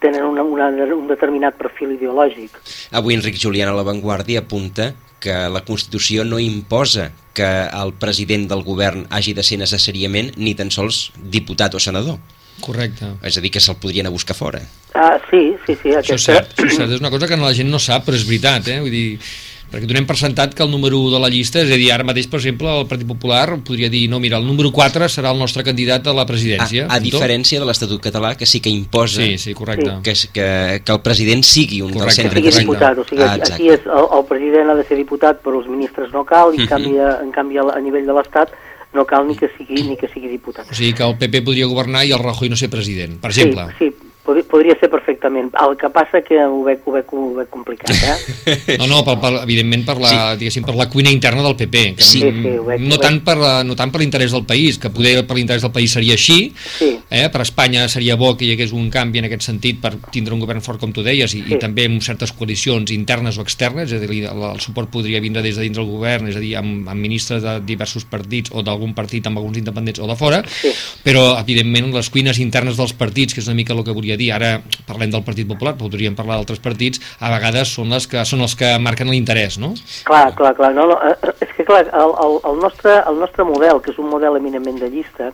[0.00, 2.58] tenen una, una, un determinat perfil ideològic.
[2.92, 8.48] Avui Enric Julián a La Vanguardia apunta que la Constitució no imposa que el president
[8.50, 12.18] del govern hagi de ser necessàriament ni tan sols diputat o senador.
[12.62, 13.14] Correcte.
[13.24, 14.60] És a dir, que se'l podrien a buscar fora.
[14.94, 15.94] Ah, sí, sí, sí.
[15.96, 16.02] Aquesta...
[16.02, 18.18] Això és cert, això és cert, és una cosa que la gent no sap, però
[18.18, 18.78] és veritat, eh?
[18.84, 19.06] Vull dir,
[19.72, 22.04] perquè donem per sentat que el número 1 de la llista, és a dir, ara
[22.04, 25.40] mateix, per exemple, el Partit Popular podria dir, no, mira, el número 4 serà el
[25.40, 26.84] nostre candidat a la presidència.
[26.86, 29.96] A, a diferència de l'Estatut català, que sí que imposa sí, sí, correcte.
[30.04, 30.46] Que, que,
[30.84, 32.28] que el president sigui un correcte.
[32.28, 32.44] del centre.
[32.44, 35.62] Sigui diputat, o sigui, ah, aquí és, el, el president ha de ser diputat, però
[35.62, 38.52] els ministres no cal, i en, canvi, en canvi a nivell de l'Estat
[38.92, 40.68] no cal ni que sigui ni que sigui diputat.
[40.68, 43.70] O sigui que el PP podria governar i el Rajoy no ser president, per exemple.
[43.78, 45.50] Sí, sí podria ser perfectament.
[45.58, 48.76] El que passa que ho veig, ho veig, ho veig complicat, eh?
[48.80, 50.62] No, no, per, per, evidentment per la, sí.
[50.62, 51.82] per la cuina interna del PP.
[51.98, 54.78] Que sí, sí, ho veig, no, tant per la, no tant per l'interès del país,
[54.78, 56.92] que poder per l'interès del país seria així, sí.
[57.10, 57.26] eh?
[57.32, 60.42] per Espanya seria bo que hi hagués un canvi en aquest sentit per tindre un
[60.44, 61.56] govern fort, com tu deies, i, sí.
[61.56, 65.22] i també amb certes coalicions internes o externes, és a dir, el, el suport podria
[65.24, 68.54] vindre des de dins del govern, és a dir, amb, amb ministres de diversos partits
[68.54, 70.70] o d'algun partit amb alguns independents o de fora, sí.
[71.02, 74.32] però, evidentment, les cuines internes dels partits, que és una mica el que volia dir,
[74.32, 78.40] ara parlem del Partit Popular, podríem parlar d'altres partits, a vegades són les que són
[78.40, 79.74] els que marquen l'interès, no?
[80.04, 80.74] Clar, clar, clar.
[80.74, 83.98] No, no, eh, és que, clar, el, el, el, nostre, el nostre model, que és
[83.98, 85.32] un model eminentment de llista,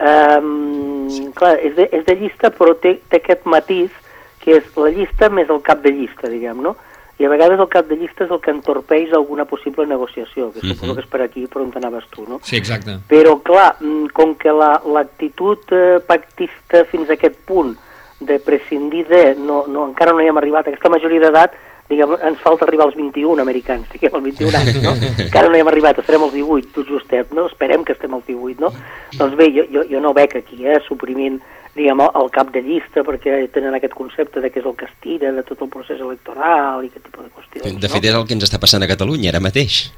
[0.00, 3.92] Um, clar, és de, és de llista però té, té aquest matís
[4.40, 6.72] que és la llista més el cap de llista, diguem, no?
[7.20, 10.62] I a vegades el cap de llista és el que entorpeix alguna possible negociació, que
[10.62, 10.94] suposo uh -huh.
[10.94, 12.40] que és per aquí per on anaves tu, no?
[12.42, 12.96] Sí, exacte.
[13.10, 17.76] Però, clar, mm, com que l'actitud la, eh, pactista fins a aquest punt
[18.20, 19.34] de prescindir de...
[19.34, 21.56] No, no, encara no hi hem arribat a aquesta majoria d'edat,
[21.90, 24.92] diguem, ens falta arribar als 21 americans, diguem, als 21 anys, no?
[25.26, 27.48] Encara no hi hem arribat, estarem als 18, tot justet, no?
[27.50, 28.70] Esperem que estem als 18, no?
[29.16, 31.40] Doncs bé, jo, jo, jo no veig aquí, eh, suprimint,
[31.74, 34.94] diguem, el cap de llista, perquè tenen aquest concepte de què és el que es
[35.02, 38.12] tira, de tot el procés electoral i aquest tipus de qüestions, De fet, no?
[38.12, 39.88] és el que ens està passant a Catalunya ara mateix.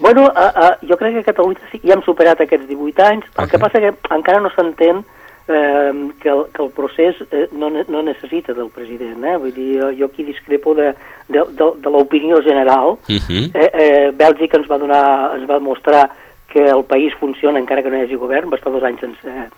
[0.00, 3.26] Bueno, uh, uh, jo crec que a Catalunya sí, ja hem superat aquests 18 anys,
[3.28, 3.50] el uh -huh.
[3.50, 5.04] que passa que encara no s'entén
[5.50, 9.24] eh, que, el, que el procés eh, no, no necessita del president.
[9.24, 9.36] Eh?
[9.36, 10.94] Vull dir, jo, jo aquí discrepo de,
[11.28, 12.98] de, de, de l'opinió general.
[13.08, 13.50] Uh -huh.
[13.54, 16.10] eh, eh, Bèlgica ens va, donar, ens va mostrar
[16.48, 19.50] que el país funciona encara que no hi hagi govern, va estar dos anys sense,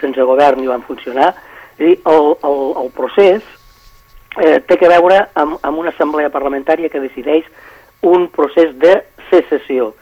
[0.00, 1.34] sense govern i van funcionar.
[1.78, 3.42] És dir, el, el, el procés
[4.36, 7.44] eh, té que veure amb, amb una assemblea parlamentària que decideix
[8.02, 9.94] un procés de secessió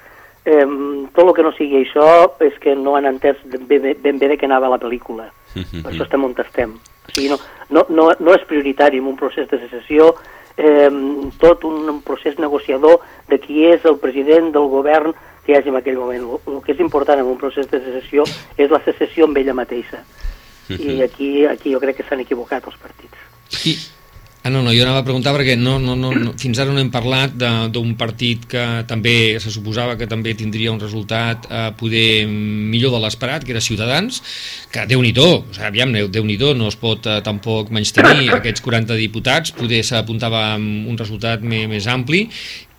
[0.46, 0.66] eh,
[1.12, 2.06] tot el que no sigui això
[2.46, 5.26] és que no han entès ben bé, ben bé de què anava la pel·lícula.
[5.82, 6.74] Per això estem on estem.
[7.06, 7.38] O sigui, no,
[7.70, 10.14] no, no, no és prioritari en un procés de secessió
[10.56, 10.90] eh,
[11.38, 15.14] tot un procés negociador de qui és el president del govern
[15.44, 16.28] que hi hagi en aquell moment.
[16.46, 20.02] El, que és important en un procés de secessió és la secessió amb ella mateixa.
[20.66, 23.20] I aquí, aquí jo crec que s'han equivocat els partits.
[23.70, 23.76] I,
[24.46, 26.78] Ah, no, no, jo anava a preguntar perquè no, no, no, no, fins ara no
[26.78, 27.32] hem parlat
[27.74, 33.00] d'un partit que també se suposava que també tindria un resultat eh, poder millor de
[33.02, 34.20] l'esperat, que era Ciutadans,
[34.70, 38.94] que déu-n'hi-do, o sigui, aviam, déu-n'hi-do, no es pot eh, tampoc menys tenir aquests 40
[39.02, 42.28] diputats, poder s'apuntava amb un resultat més, més ampli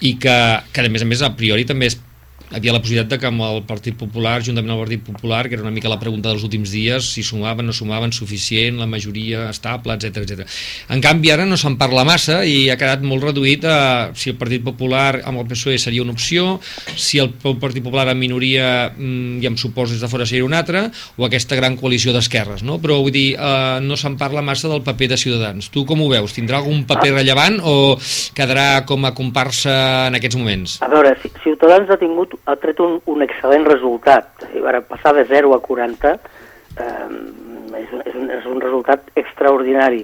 [0.08, 0.40] i que,
[0.72, 2.00] que a més a més a priori també es
[2.52, 5.58] havia la possibilitat de que amb el Partit Popular, juntament amb el Partit Popular, que
[5.58, 8.88] era una mica la pregunta dels últims dies, si sumaven o no sumaven suficient, la
[8.88, 10.46] majoria estable, etc etc.
[10.94, 13.78] En canvi, ara no se'n parla massa i ha quedat molt reduït a
[14.16, 16.60] si el Partit Popular amb el PSOE seria una opció,
[16.96, 20.62] si el Partit Popular en minoria mmm, i amb suports des de fora seria una
[20.64, 22.80] altra, o aquesta gran coalició d'esquerres, no?
[22.84, 25.70] Però vull dir, eh, no se'n parla massa del paper de Ciutadans.
[25.74, 26.36] Tu com ho veus?
[26.36, 27.76] Tindrà algun paper rellevant o
[28.38, 30.78] quedarà com a comparsa en aquests moments?
[30.86, 31.16] A veure,
[31.58, 34.44] Ciutadans ha tingut ha tret un, un excel·lent resultat.
[34.54, 36.18] I ara, passar de 0 a 40 eh,
[37.80, 40.04] és, un, és, un, és un resultat extraordinari.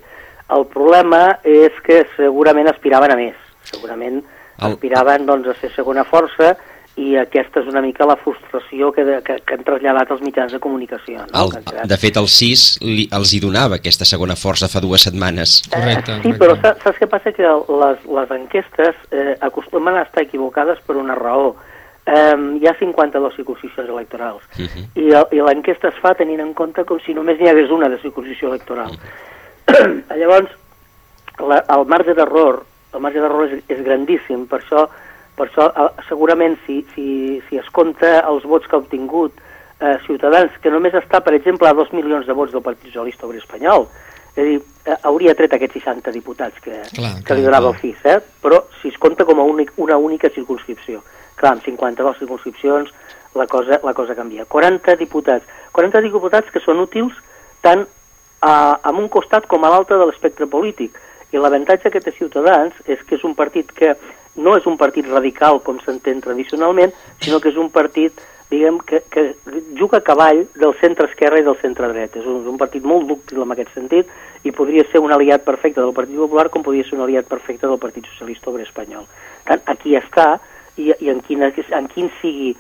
[0.58, 3.38] El problema és que segurament aspiraven a més.
[3.70, 4.72] Segurament el...
[4.72, 6.56] aspiraven doncs, a ser segona força
[7.02, 10.54] i aquesta és una mica la frustració que, de, que, que han traslladat els mitjans
[10.54, 11.26] de comunicació.
[11.32, 11.46] No?
[11.46, 15.62] El, de fet, el 6 li, els hi donava aquesta segona força fa dues setmanes.
[15.74, 16.20] Correcte.
[16.20, 16.44] Eh, sí, correcte.
[16.44, 17.34] però saps què passa?
[17.34, 17.54] Que
[17.84, 23.40] les, les enquestes eh, acostumen a estar equivocades per una raó um, hi ha 52
[23.40, 24.86] circunscripcions electorals uh -huh.
[25.00, 27.98] i, i l'enquesta es fa tenint en compte com si només n'hi hagués una de
[27.98, 28.92] circunscripció electoral.
[28.92, 30.18] Uh -huh.
[30.20, 30.52] Llavors,
[31.40, 34.86] la, el marge d'error el marge d'error és, és grandíssim, per això,
[35.38, 35.70] per això
[36.08, 37.08] segurament si, si,
[37.50, 39.40] si es compta els vots que ha obtingut
[39.80, 43.28] eh, Ciutadans, que només està, per exemple, a 2 milions de vots del Partit Socialista
[43.28, 43.88] Obrer Espanyol,
[44.34, 47.76] és a dir, eh, hauria tret aquests 60 diputats que, clar, que li donava clar.
[47.76, 48.20] el FIS, eh?
[48.42, 51.04] però si es compta com a únic, una única circunscripció.
[51.38, 52.94] Clar, amb 52 circunscripcions
[53.36, 54.46] la cosa, la cosa canvia.
[54.46, 55.46] 40 diputats.
[55.74, 57.18] 40 diputats que són útils
[57.62, 57.86] tant
[58.42, 60.98] a, a un costat com a l'altre de l'espectre polític.
[61.34, 63.96] I l'avantatge que té Ciutadans és que és un partit que
[64.38, 68.22] no és un partit radical com s'entén tradicionalment, sinó que és un partit
[68.54, 69.36] diguem, que, que
[69.80, 72.18] juga a cavall del centre-esquerra i del centre-dret.
[72.22, 74.10] És un, un partit molt dúctil en aquest sentit
[74.46, 77.68] i podria ser un aliat perfecte del Partit Popular com podria ser un aliat perfecte
[77.68, 79.08] del Partit Socialista Obrer Espanyol.
[79.48, 80.36] Tant aquí està,
[80.78, 82.54] i, i en, quina, en quin sigui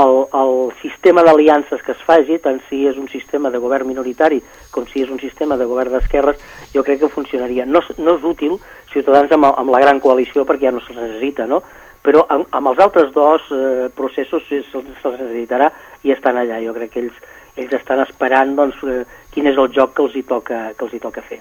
[0.00, 4.42] el, el sistema d'aliances que es faci, tant si és un sistema de govern minoritari
[4.74, 6.40] com si és un sistema de govern d'esquerres,
[6.74, 7.66] jo crec que funcionaria.
[7.66, 8.58] No, no és útil
[8.92, 11.62] Ciutadans amb, amb la gran coalició perquè ja no se'ls necessita, no?
[12.06, 15.72] però amb, amb els altres dos eh, processos se'ls se necessitarà
[16.06, 16.60] i estan allà.
[16.62, 17.16] Jo crec que ells,
[17.58, 19.02] ells estan esperant doncs, eh,
[19.34, 21.40] quin és el joc que els hi toca, que els hi toca fer.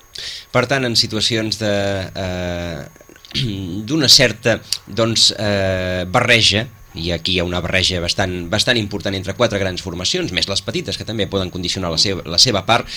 [0.52, 1.74] Per tant, en situacions de...
[2.26, 3.04] Eh
[3.88, 6.66] d'una certa doncs, eh, barreja
[6.96, 10.62] i aquí hi ha una barreja bastant, bastant important entre quatre grans formacions, més les
[10.66, 12.88] petites, que també poden condicionar la seva, la seva part,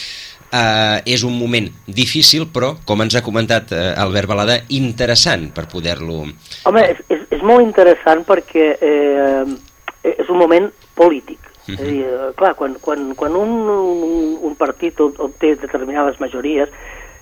[0.52, 5.68] eh, és un moment difícil, però, com ens ha comentat eh, Albert Balada, interessant per
[5.72, 6.22] poder-lo...
[6.70, 9.44] Home, és, és, és molt interessant perquè eh,
[10.14, 11.40] és un moment polític.
[11.68, 11.74] Uh -huh.
[11.74, 16.68] És a dir, eh, clar, quan, quan, quan un, un, un partit obté determinades majories,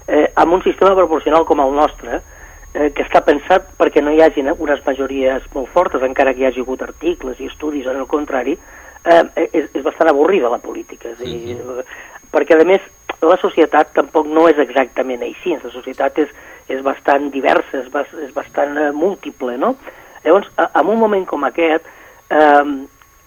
[0.07, 2.36] eh, amb un sistema proporcional com el nostre, eh,
[2.77, 6.61] que està pensat perquè no hi hagi unes majories molt fortes, encara que hi hagi
[6.61, 8.57] hagut articles i estudis, en el contrari,
[9.05, 11.09] eh, és, és bastant avorrida la política.
[11.15, 11.85] És a dir, uh -huh.
[12.33, 12.83] Perquè, a més,
[13.23, 16.29] la societat tampoc no és exactament així, la societat és,
[16.69, 19.77] és bastant diversa, és, bas, és bastant eh, múltiple, no?
[20.25, 21.85] Llavors, a, en un moment com aquest,
[22.31, 22.65] eh,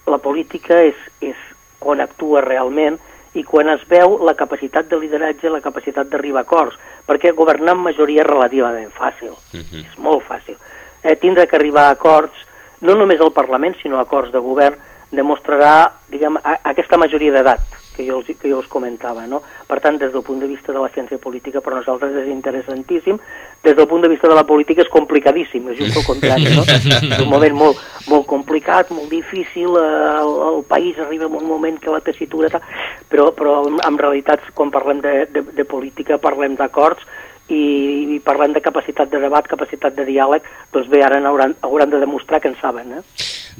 [0.06, 1.36] la política és, és
[1.78, 2.98] quan actua realment
[3.34, 7.76] i quan es veu la capacitat de lideratge, la capacitat d'arribar a acords, perquè governar
[7.76, 9.84] amb majoria és relativament fàcil, uh -huh.
[9.86, 10.56] és molt fàcil.
[11.02, 12.34] Eh, tindre que arribar a acords,
[12.80, 14.76] no només al Parlament, sinó a acords de govern,
[15.10, 19.26] demostrarà diguem, a, aquesta majoria d'edat que jo, els, que jo us comentava.
[19.28, 19.42] No?
[19.68, 23.20] Per tant, des del punt de vista de la ciència política, per nosaltres és interessantíssim.
[23.62, 26.48] Des del punt de vista de la política és complicadíssim, és just el contrari.
[26.56, 26.64] No?
[26.76, 31.48] és un moment molt, molt complicat, molt difícil, eh, el, el país arriba en un
[31.50, 32.48] moment que la tessitura...
[32.50, 32.64] Tal,
[33.10, 37.04] però, però en realitat, quan parlem de, de, de política, parlem d'acords
[37.50, 41.90] i, i parlem de capacitat de debat, capacitat de diàleg, doncs bé, ara hauran, hauran
[41.90, 42.92] de demostrar que en saben.
[42.98, 43.02] Eh?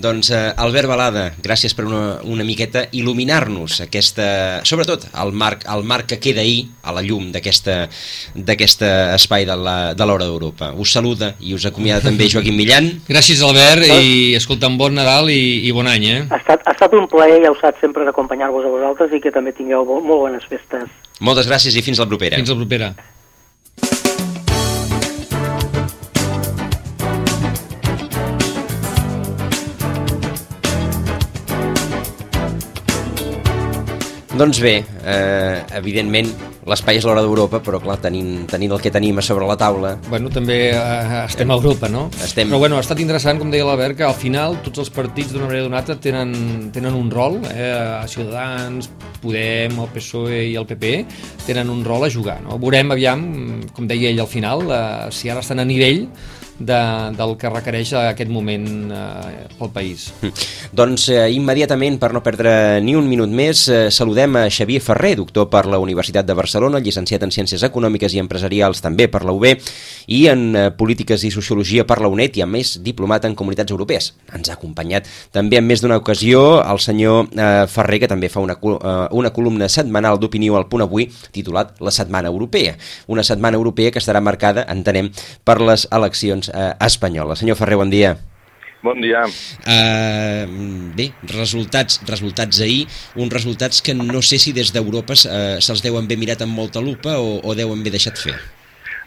[0.01, 4.25] Doncs eh, Albert Balada, gràcies per una, una miqueta il·luminar-nos aquesta,
[4.67, 7.69] sobretot el marc, el marc que queda ahir a la llum d'aquest
[8.87, 10.73] espai de l'Hora d'Europa.
[10.79, 12.91] Us saluda i us acomiada també Joaquim Millan.
[13.11, 16.09] Gràcies Albert i escolta, un bon Nadal i, i bon any.
[16.11, 16.21] Eh?
[16.31, 19.35] Ha, estat, ha estat un plaer, ja ho saps, sempre d'acompanyar-vos a vosaltres i que
[19.35, 20.89] també tingueu molt, molt bones festes.
[21.21, 22.39] Moltes gràcies i fins la propera.
[22.41, 22.95] Fins la propera.
[34.41, 36.31] Doncs bé, eh, evidentment
[36.65, 39.91] l'espai és l'hora d'Europa, però clar, tenint, tenint el que tenim a sobre la taula...
[40.07, 42.07] Bueno, també eh, estem a Europa, no?
[42.25, 42.49] Estem...
[42.49, 45.51] Però bueno, ha estat interessant, com deia l'Albert, que al final tots els partits d'una
[45.51, 46.33] manera donada tenen,
[46.73, 48.89] tenen un rol, eh, Ciutadans,
[49.21, 50.97] Podem, el PSOE i el PP,
[51.45, 52.57] tenen un rol a jugar, no?
[52.65, 53.27] Veurem, aviam,
[53.77, 56.07] com deia ell al final, eh, si ara estan a nivell
[56.61, 56.81] de,
[57.17, 60.11] del que requereix aquest moment eh, pel país.
[60.77, 62.53] Doncs eh, immediatament, per no perdre
[62.85, 66.83] ni un minut més, eh, saludem a Xavier Ferrer, doctor per la Universitat de Barcelona,
[66.85, 69.49] llicenciat en Ciències Econòmiques i Empresarials també per la UB
[70.13, 73.73] i en eh, Polítiques i Sociologia per la UNED i a més diplomat en Comunitats
[73.73, 74.13] Europees.
[74.37, 78.45] Ens ha acompanyat també en més d'una ocasió el senyor eh, Ferrer, que també fa
[78.45, 82.77] una, eh, una columna setmanal d'opinió al Punt Avui titulat La Setmana Europea.
[83.09, 85.11] Una setmana europea que estarà marcada, entenem,
[85.45, 87.39] per les eleccions eh, espanyola.
[87.39, 88.17] Senyor Ferrer, bon dia.
[88.81, 89.27] Bon dia.
[89.69, 90.47] Uh,
[90.97, 96.09] bé, resultats, resultats ahir, uns resultats que no sé si des d'Europa uh, se'ls deuen
[96.09, 98.39] haver mirat amb molta lupa o, o deuen haver deixat fer.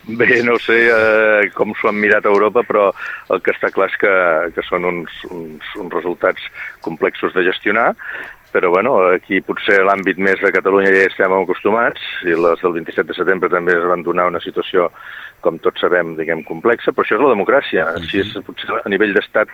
[0.04, 2.90] Bé, no sé eh, com s'ho han mirat a Europa, però
[3.32, 4.12] el que està clar és que,
[4.52, 6.44] que són uns, uns, uns resultats
[6.84, 7.94] complexos de gestionar,
[8.54, 13.10] però bueno, aquí potser l'àmbit més de Catalunya ja estem acostumats, i les del 27
[13.10, 14.92] de setembre també es van donar una situació
[15.44, 17.88] com tots sabem, diguem, complexa, però això és la democràcia.
[18.00, 19.52] Així és, potser a nivell d'estat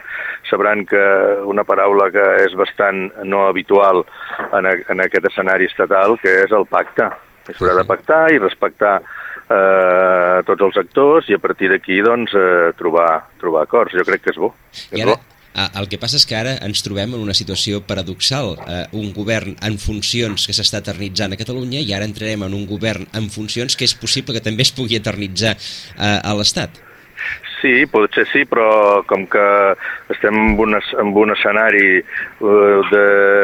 [0.50, 1.02] sabran que
[1.50, 4.04] una paraula que és bastant no habitual
[4.52, 7.10] en, a, en aquest escenari estatal, que és el pacte.
[7.50, 12.70] S'haurà de pactar i respectar eh, tots els actors i a partir d'aquí doncs, eh,
[12.78, 13.10] trobar,
[13.42, 13.98] trobar acords.
[13.98, 14.54] Jo crec que és bo.
[14.94, 15.18] I ara,
[15.54, 18.54] el que passa és que ara ens trobem en una situació paradoxal.
[18.66, 22.68] Eh, un govern en funcions que s'està eternitzant a Catalunya i ara entrarem en un
[22.70, 26.86] govern en funcions que és possible que també es pugui eternitzar eh, a l'Estat.
[27.60, 29.46] Sí, potser sí, però com que
[30.14, 33.02] estem en un, en un escenari uh, de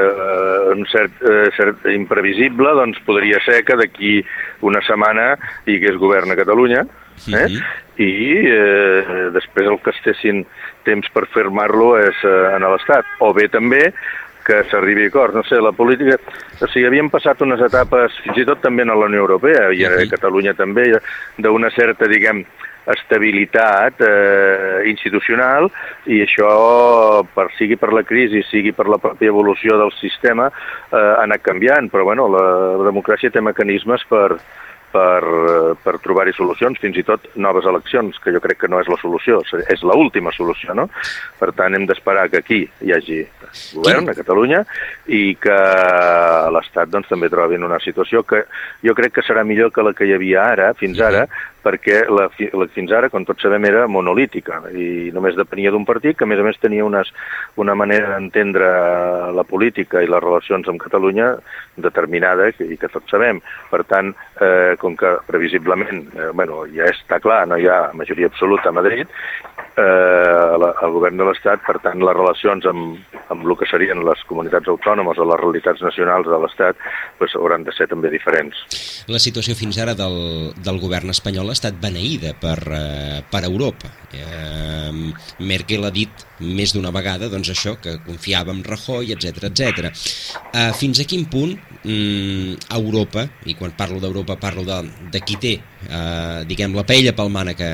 [0.08, 4.14] uh, un cert, uh, cert imprevisible, doncs podria ser que d'aquí
[4.64, 5.34] una setmana
[5.68, 7.28] hi hagués govern a Catalunya, eh?
[7.28, 7.64] Uh -huh.
[8.02, 8.12] I
[8.52, 10.44] eh, després el que estessin
[10.86, 13.08] temps per firmar-lo és eh, en l'Estat.
[13.24, 13.88] O bé també
[14.46, 15.36] que s'arribi a acord.
[15.36, 16.20] No sé, la política...
[16.62, 19.84] O sigui, havíem passat unes etapes, fins i tot també en la Unió Europea, i
[19.88, 20.86] a Catalunya també,
[21.42, 22.46] d'una certa, diguem,
[22.86, 25.72] estabilitat eh, institucional
[26.06, 26.50] i això,
[27.34, 31.42] per, sigui per la crisi, sigui per la pròpia evolució del sistema, eh, ha anat
[31.46, 32.46] canviant, però bueno, la,
[32.78, 34.38] la democràcia té mecanismes per,
[34.96, 38.90] per, per trobar-hi solucions, fins i tot noves eleccions, que jo crec que no és
[38.92, 40.88] la solució, és l última solució, no?
[41.40, 43.22] Per tant, hem d'esperar que aquí hi hagi
[43.76, 44.64] govern a Catalunya
[45.12, 45.58] i que
[46.56, 48.46] l'Estat doncs, també trobin una situació que
[48.86, 51.26] jo crec que serà millor que la que hi havia ara, fins ara,
[51.66, 56.18] perquè la, la, fins ara, com tots sabem, era monolítica i només depenia d'un partit
[56.18, 57.10] que, a més a més, tenia unes,
[57.62, 58.70] una manera d'entendre
[59.36, 61.34] la política i les relacions amb Catalunya
[61.82, 63.42] determinada i que tots sabem.
[63.72, 68.30] Per tant, eh, com que previsiblement, eh, bueno, ja està clar, no hi ha majoria
[68.32, 69.10] absoluta a Madrid,
[69.76, 73.00] eh, el govern de l'Estat, per tant, les relacions amb,
[73.34, 76.80] amb el que serien les comunitats autònomes o les realitats nacionals de l'Estat
[77.20, 78.62] pues, hauran de ser també diferents.
[79.12, 83.90] La situació fins ara del, del govern espanyol ha estat beneïda per, eh, per Europa.
[84.12, 84.92] Eh,
[85.40, 89.90] Merkel ha dit més d'una vegada doncs això que confiava en Rajoy, etc etc.
[90.52, 95.40] Eh, fins a quin punt mm, Europa, i quan parlo d'Europa parlo de, de qui
[95.40, 95.56] té,
[95.88, 97.72] eh, diguem, la paella pel que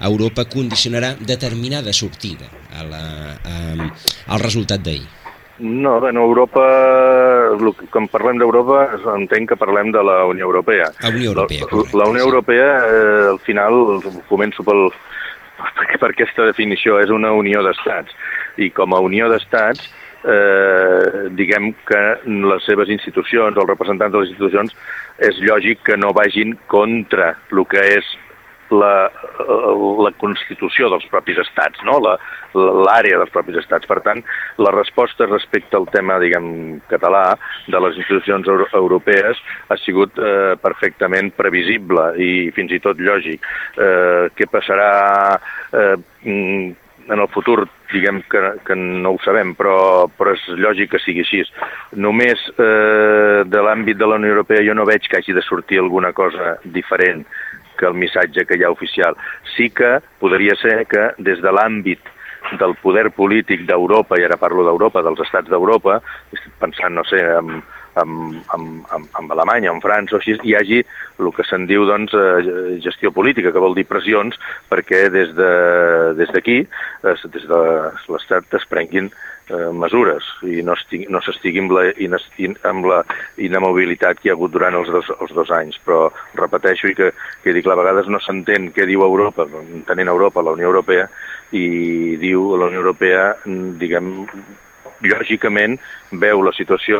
[0.00, 3.04] Europa condicionarà determinada sortida a la,
[3.44, 3.90] a,
[4.32, 5.20] al resultat d'ahir?
[5.60, 6.60] No, bueno, Europa,
[7.90, 8.82] quan parlem d'Europa,
[9.14, 10.90] entenc que parlem de la Unió Europea.
[11.02, 11.96] La Unió Europea, correcte.
[11.96, 13.80] La, la Unió Europea, eh, al final,
[14.28, 14.88] començo pel,
[16.02, 18.14] per aquesta definició és una unió d'estats.
[18.60, 19.90] I com a unió d'estats,
[20.24, 24.74] eh, diguem que les seves institucions, els representants de les institucions,
[25.20, 28.16] és lògic que no vagin contra el que és
[28.74, 29.10] la,
[30.04, 31.98] la constitució dels propis estats, no?
[32.00, 33.88] l'àrea dels propis estats.
[33.90, 34.22] Per tant,
[34.58, 37.24] la resposta respecte al tema, diguem, català
[37.70, 43.46] de les institucions europees ha sigut eh, perfectament previsible i fins i tot lògic.
[43.78, 44.92] Eh, què passarà
[45.72, 45.96] eh,
[47.10, 51.24] en el futur diguem que, que no ho sabem, però, però és lògic que sigui
[51.24, 51.42] així.
[51.98, 55.80] Només eh, de l'àmbit de la Unió Europea jo no veig que hagi de sortir
[55.82, 57.26] alguna cosa diferent
[57.80, 59.16] que el missatge que hi ha oficial.
[59.56, 62.16] Sí que podria ser que des de l'àmbit
[62.60, 66.00] del poder polític d'Europa, i ara parlo d'Europa, dels estats d'Europa,
[66.60, 67.60] pensant, no sé, en,
[68.00, 68.14] en,
[68.54, 68.66] en,
[68.96, 72.78] en, en Alemanya, en França o així, hi hagi el que se'n diu doncs, eh,
[72.84, 74.38] gestió política, que vol dir pressions,
[74.70, 77.60] perquè des d'aquí, de, des, des de
[78.08, 79.10] l'Estat es prenguin
[79.50, 80.76] eh, mesures i no,
[81.14, 81.74] no s'estigui amb,
[82.70, 83.00] amb la
[83.36, 85.80] inamobilitat que hi ha hagut durant els dos, els dos anys.
[85.84, 86.08] Però
[86.38, 87.10] repeteixo i que,
[87.44, 91.08] que dic, a vegades no s'entén què diu Europa, entenent Europa, la Unió Europea,
[91.52, 93.30] i diu la Unió Europea,
[93.80, 94.12] diguem,
[95.04, 95.78] lògicament
[96.20, 96.98] veu la situació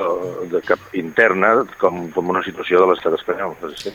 [0.50, 3.56] de cap interna com, com una situació de l'estat espanyol.
[3.76, 3.92] Sí.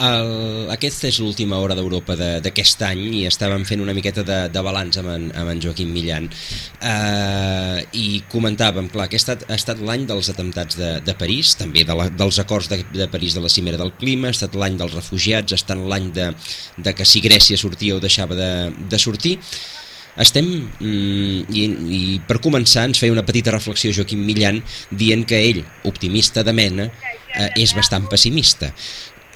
[0.00, 4.62] El, aquesta és l'última hora d'Europa d'aquest any i estàvem fent una miqueta de, de
[4.64, 9.58] balanç amb en, amb en Joaquim Millan uh, i comentàvem, clar, que ha estat, ha
[9.58, 13.36] estat l'any dels atemptats de, de París, també de la, dels acords de, de París
[13.36, 16.30] de la cimera del clima, ha estat l'any dels refugiats, ha estat l'any de,
[16.78, 18.50] de que si Grècia sortia o deixava de,
[18.90, 19.38] de sortir
[20.22, 20.48] estem,
[20.80, 21.64] mm, i,
[21.96, 26.54] i per començar ens feia una petita reflexió Joaquim Millan dient que ell, optimista de
[26.56, 26.90] mena,
[27.34, 28.72] eh, és bastant pessimista.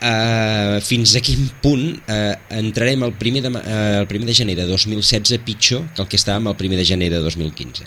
[0.05, 4.57] Uh, fins a quin punt uh, entrarem el primer, de, uh, el primer de gener
[4.59, 7.87] de 2016 pitjor que el que estàvem el primer de gener de 2015?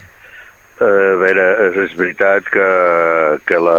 [0.80, 1.46] Uh, a veure,
[1.84, 2.70] és veritat que,
[3.46, 3.78] que la,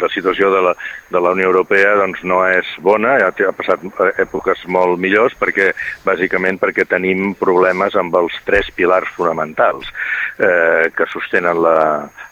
[0.00, 0.74] la situació de la,
[1.10, 3.84] de la Unió Europea doncs, no és bona, ja ha passat
[4.22, 5.70] èpoques molt millors, perquè
[6.06, 9.88] bàsicament perquè tenim problemes amb els tres pilars fonamentals
[10.38, 11.76] eh, que sostenen la,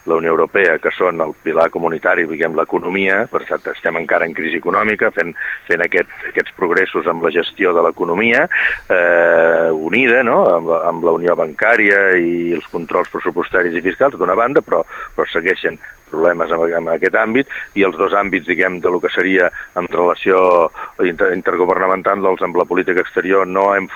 [0.09, 4.33] la Unió Europea, que són el pilar comunitari, diguem, l'economia, per tant, estem encara en
[4.37, 5.35] crisi econòmica, fent,
[5.67, 11.15] fent aquest, aquests progressos amb la gestió de l'economia eh, unida, no?, amb, amb la
[11.19, 14.81] unió bancària i els controls pressupostaris i fiscals, d'una banda, però,
[15.15, 15.77] però segueixen
[16.11, 19.87] problemes en, en aquest àmbit i els dos àmbits, diguem, de lo que seria en
[19.91, 20.69] relació
[21.05, 23.89] inter intergovernamental doncs, amb la política exterior no hem,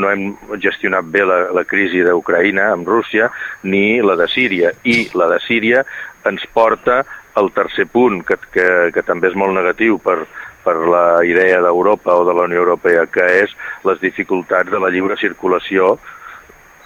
[0.00, 0.26] no hem
[0.62, 3.30] gestionat bé la, la crisi d'Ucraïna amb Rússia
[3.62, 4.72] ni la de Síria.
[4.84, 5.84] I la de Síria
[6.28, 7.02] ens porta
[7.34, 10.18] al tercer punt que, que, que també és molt negatiu per,
[10.64, 13.54] per la idea d'Europa o de la Unió Europea, que és
[13.86, 15.96] les dificultats de la lliure circulació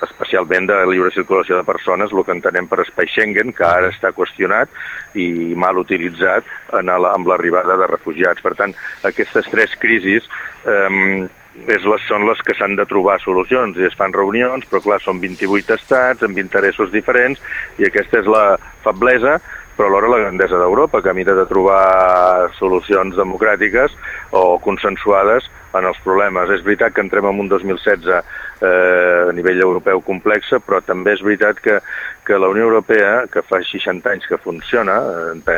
[0.06, 4.12] especialment de lliure circulació de persones, el que entenem per espai Schengen, que ara està
[4.16, 4.72] qüestionat
[5.18, 8.42] i mal utilitzat en la, amb l'arribada de refugiats.
[8.44, 10.28] Per tant, aquestes tres crisis
[10.66, 11.26] eh,
[11.70, 15.00] és les, són les que s'han de trobar solucions i es fan reunions, però clar,
[15.02, 17.42] són 28 estats amb interessos diferents
[17.78, 18.46] i aquesta és la
[18.86, 19.38] feblesa
[19.76, 23.94] però alhora la grandesa d'Europa, que mira de trobar solucions democràtiques
[24.32, 26.50] o consensuades en els problemes.
[26.54, 28.20] És veritat que entrem en un 2016 eh,
[28.64, 31.80] a nivell europeu complexa, però també és veritat que,
[32.26, 35.00] que la Unió Europea, que fa 60 anys que funciona,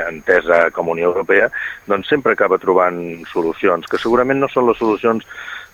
[0.06, 1.50] entesa com a Unió Europea,
[1.86, 2.98] doncs sempre acaba trobant
[3.32, 5.28] solucions, que segurament no són les solucions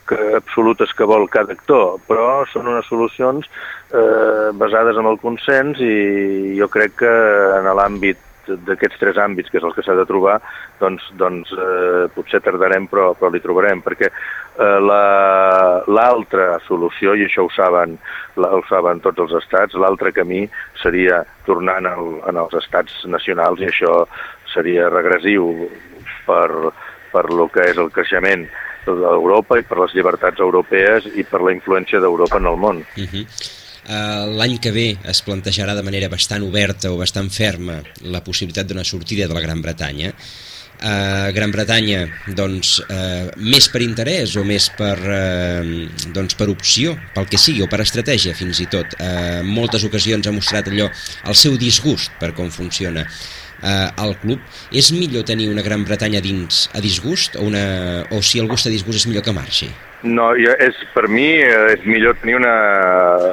[0.09, 3.47] que, absolutes que vol cada actor, però són unes solucions
[3.95, 7.15] eh, basades en el consens i jo crec que
[7.61, 10.39] en l'àmbit d'aquests tres àmbits, que és el que s'ha de trobar,
[10.81, 17.27] doncs, doncs eh, potser tardarem però, però li trobarem, perquè eh, l'altra la, solució, i
[17.29, 17.97] això ho saben,
[18.37, 20.45] la, ho saben tots els estats, l'altre camí
[20.83, 24.03] seria tornar en, el, en els estats nacionals i això
[24.53, 25.69] seria regressiu
[26.27, 26.51] per,
[27.13, 28.47] per lo que és el creixement
[28.87, 32.87] d'Europa i per les llibertats europees i per la influència d'Europa en el món.
[32.99, 33.27] Uh -huh.
[33.83, 38.69] Uh, L'any que ve es plantejarà de manera bastant oberta o bastant ferma la possibilitat
[38.71, 40.13] d'una sortida de la Gran Bretanya.
[40.83, 42.07] Uh, Gran Bretanya,
[42.39, 45.75] doncs, uh, més per interès o més per, uh,
[46.15, 48.99] doncs, per opció, pel que sigui, o per estratègia fins i tot.
[49.03, 50.89] En moltes ocasions ha mostrat allò
[51.27, 53.07] el seu disgust per com funciona
[53.63, 54.43] eh, al club,
[54.75, 57.65] és millor tenir una Gran Bretanya dins a disgust o, una,
[58.11, 59.71] o si algú està a disgust és millor que marxi?
[60.03, 62.55] No, jo, és, per mi eh, és millor tenir una,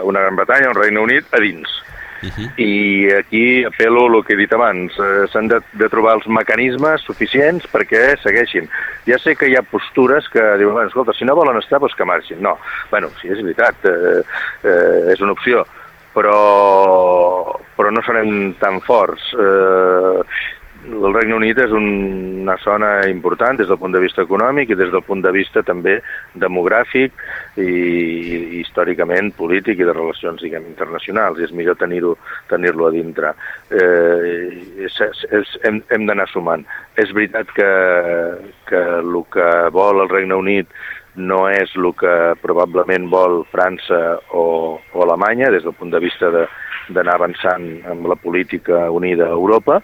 [0.06, 1.80] una Gran Bretanya, un Regne Unit a dins.
[2.22, 2.52] Uh -huh.
[2.58, 7.02] I aquí apelo el que he dit abans, eh, s'han de, de trobar els mecanismes
[7.02, 8.70] suficients perquè segueixin.
[9.06, 11.96] Ja sé que hi ha postures que diuen, bueno, escolta, si no volen estar, doncs
[11.96, 12.42] que marxin.
[12.42, 12.58] No,
[12.92, 14.22] bueno, sí, és veritat, eh,
[14.64, 15.66] eh, és una opció,
[16.14, 19.24] però, però no serem tan forts.
[19.34, 20.20] Eh,
[20.88, 21.88] el Regne Unit és un,
[22.44, 25.64] una zona important des del punt de vista econòmic i des del punt de vista
[25.66, 25.98] també
[26.40, 27.12] demogràfic
[27.60, 32.16] i, i històricament polític i de relacions diguem, internacionals i és millor tenir-lo
[32.50, 33.34] tenir, a dintre.
[33.70, 36.64] Eh, és, és, hem hem d'anar sumant.
[36.96, 37.70] És veritat que,
[38.70, 40.72] que el que vol el Regne Unit
[41.20, 46.32] no és el que probablement vol França o, o Alemanya des del punt de vista
[46.90, 49.82] d'anar avançant amb la política unida a Europa,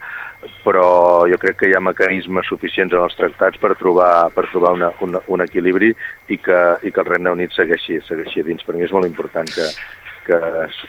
[0.64, 4.74] però jo crec que hi ha mecanismes suficients en els tractats per trobar, per trobar
[4.78, 5.92] una, una, un equilibri
[6.30, 8.66] i que, i que el Regne Unit segueixi, segueixi dins.
[8.66, 9.68] Per mi és molt important que,
[10.28, 10.40] que,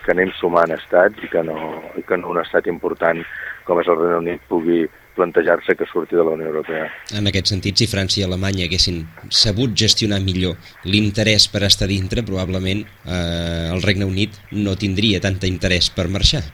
[0.05, 1.57] que anem sumant estats i que, no,
[1.97, 3.23] i que no un estat important
[3.67, 4.85] com és el Regne Unit pugui
[5.17, 6.91] plantejar-se que surti de la Unió Europea.
[7.17, 9.01] En aquest sentit, si França i Alemanya haguessin
[9.33, 15.49] sabut gestionar millor l'interès per estar dintre, probablement eh, el Regne Unit no tindria tanta
[15.49, 16.45] interès per marxar.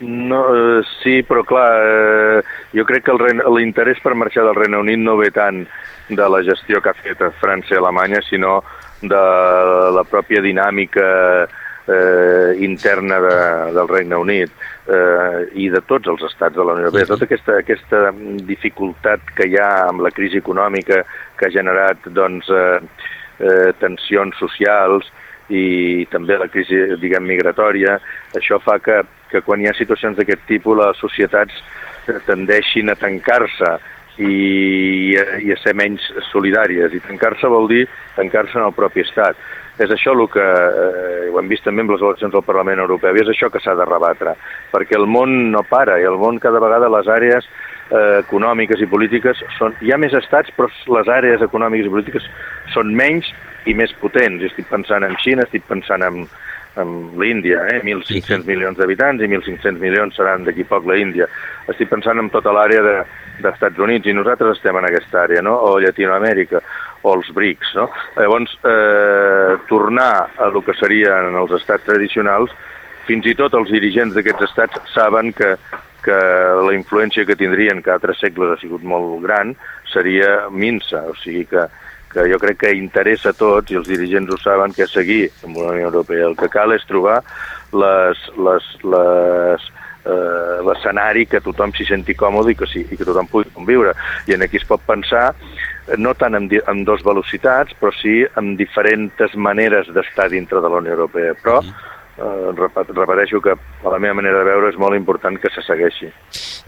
[0.00, 3.16] No, eh, sí, però clar, eh, jo crec que
[3.50, 5.64] l'interès per marxar del Regne Unit no ve tant
[6.08, 8.60] de la gestió que ha fet França i Alemanya, sinó
[9.02, 9.24] de
[9.94, 11.08] la pròpia dinàmica
[11.88, 13.36] eh, interna de,
[13.74, 14.50] del Regne Unit
[14.86, 17.10] eh, i de tots els estats de la Unió Europea.
[17.10, 18.02] Tota aquesta, aquesta
[18.46, 21.02] dificultat que hi ha amb la crisi econòmica
[21.38, 22.80] que ha generat doncs, eh,
[23.40, 25.10] eh, tensions socials
[25.48, 27.96] i també la crisi, diguem, migratòria,
[28.36, 31.54] això fa que, que quan hi ha situacions d'aquest tipus les societats
[32.26, 33.76] tendeixin a tancar-se
[34.18, 36.94] i, i a ser menys solidàries.
[36.94, 37.84] I tancar-se vol dir
[38.16, 39.38] tancar-se en el propi estat.
[39.78, 43.14] És això el que eh, ho hem vist també amb les eleccions del Parlament Europeu
[43.14, 44.34] i és això que s'ha de rebatre,
[44.72, 48.90] perquè el món no para i el món cada vegada les àrees eh, econòmiques i
[48.90, 49.76] polítiques són...
[49.84, 50.66] Hi ha més estats, però
[50.98, 52.26] les àrees econòmiques i polítiques
[52.74, 53.30] són menys
[53.70, 54.42] i més potents.
[54.50, 56.24] Estic pensant en Xina, estic pensant en,
[56.82, 57.80] en l'Índia, eh?
[57.84, 61.28] 1.500 milions d'habitants i 1.500 milions seran d'aquí poc la Índia.
[61.68, 62.96] Estic pensant en tota l'àrea de,
[63.42, 65.56] d'Estats Units i nosaltres estem en aquesta àrea, no?
[65.68, 66.62] o Llatinoamèrica,
[67.02, 67.74] o els BRICS.
[67.78, 67.88] No?
[68.16, 72.54] Llavors, eh, tornar a el que serien els estats tradicionals,
[73.08, 75.54] fins i tot els dirigents d'aquests estats saben que,
[76.04, 76.18] que
[76.66, 79.54] la influència que tindrien cada tres segles ha sigut molt gran,
[79.92, 81.68] seria minsa, o sigui que,
[82.12, 85.58] que jo crec que interessa a tots, i els dirigents ho saben, que seguir amb
[85.60, 86.28] la Unió Europea.
[86.30, 87.20] El que cal és trobar
[87.72, 89.66] les, les, les,
[90.08, 93.94] eh, l'escenari que tothom s'hi senti còmode i que, sí, i que tothom pugui conviure.
[94.28, 95.30] I en aquí es pot pensar
[95.96, 100.82] no tant en, en dos velocitats, però sí en diferents maneres d'estar dintre de la
[100.82, 101.36] Unió Europea.
[101.42, 101.62] Però
[102.18, 102.50] eh,
[102.98, 106.10] repeteixo que a la meva manera de veure és molt important que se segueixi.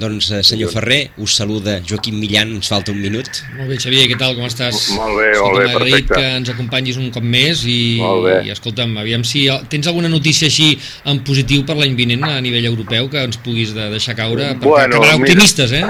[0.01, 3.43] Doncs, eh, senyor Ferrer, us saluda Joaquim Millan, ens falta un minut.
[3.59, 4.79] Molt bé, Xavier, què tal, com estàs?
[4.97, 6.15] Molt bé, molt bé, perfecte.
[6.15, 10.73] que ens acompanyis un cop més i, i escolta'm, aviam si tens alguna notícia així
[11.11, 14.71] en positiu per l'any vinent a nivell europeu que ens puguis de deixar caure, perquè
[14.71, 15.85] bueno, acabarà optimistes, eh?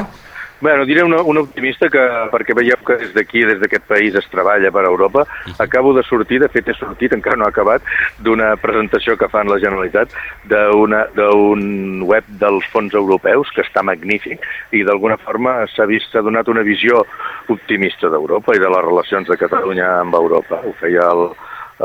[0.61, 4.27] Bueno, diré un, un optimista que, perquè veieu que des d'aquí, des d'aquest país es
[4.29, 5.25] treballa per a Europa.
[5.59, 7.87] Acabo de sortir, de fet he sortit, encara no ha acabat,
[8.21, 10.13] d'una presentació que fan la Generalitat
[10.53, 14.45] d'un web dels fons europeus que està magnífic
[14.77, 17.07] i d'alguna forma s'ha vist, s'ha donat una visió
[17.49, 20.61] optimista d'Europa i de les relacions de Catalunya amb Europa.
[20.61, 21.31] Ho feia el,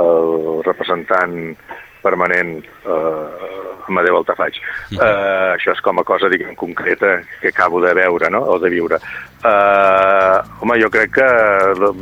[0.04, 1.56] el representant
[2.06, 4.58] permanent eh, Amadeu Altafaig.
[4.96, 8.72] Uh, això és com a cosa, diguem, concreta que acabo de veure, no?, o de
[8.74, 9.00] viure.
[9.46, 11.28] Home, home, jo crec que,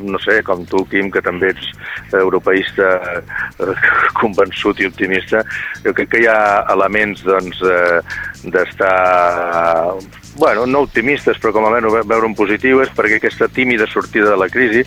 [0.07, 1.71] no sé, com tu, Quim, que també ets
[2.15, 3.73] europeista eh,
[4.21, 5.43] convençut i optimista,
[5.83, 7.99] jo crec que hi ha elements doncs, eh,
[8.47, 9.99] d'estar
[10.37, 14.31] bueno, no optimistes, però com a menys veure un positiu és perquè aquesta tímida sortida
[14.31, 14.81] de la crisi,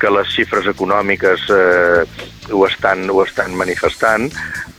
[0.00, 2.06] que les xifres econòmiques eh,
[2.50, 4.30] ho, estan, ho estan manifestant,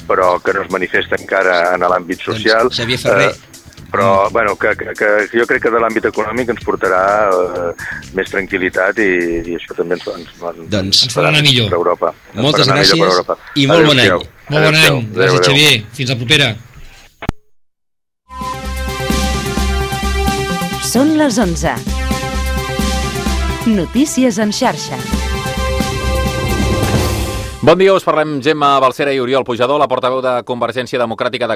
[0.07, 2.67] però que no es manifesta encara en l'àmbit social.
[2.67, 3.57] Doncs, Xavier Ferrer, eh,
[3.91, 4.33] però mm.
[4.33, 7.71] bueno, que, que, que jo crec que de l'àmbit econòmic ens portarà eh,
[8.17, 9.11] més tranquil·litat i,
[9.43, 11.69] i això també ens, ens, ens, Doncs- Ens farà anar millor.
[11.71, 12.13] per Europa.
[12.35, 13.37] Moltes millor per gràcies Europa.
[13.55, 14.15] i molt bon any.
[14.51, 15.03] Molt bon any.
[15.17, 15.51] Gràcies, adéu.
[15.51, 15.75] Xavier.
[15.99, 16.55] Fins la propera.
[20.87, 21.75] Són les 11.
[23.67, 25.16] Notícies en xarxa.
[27.67, 31.55] Bon dia, us parlem Gemma Balcera i Oriol Pujador, la portaveu de Convergència Democràtica de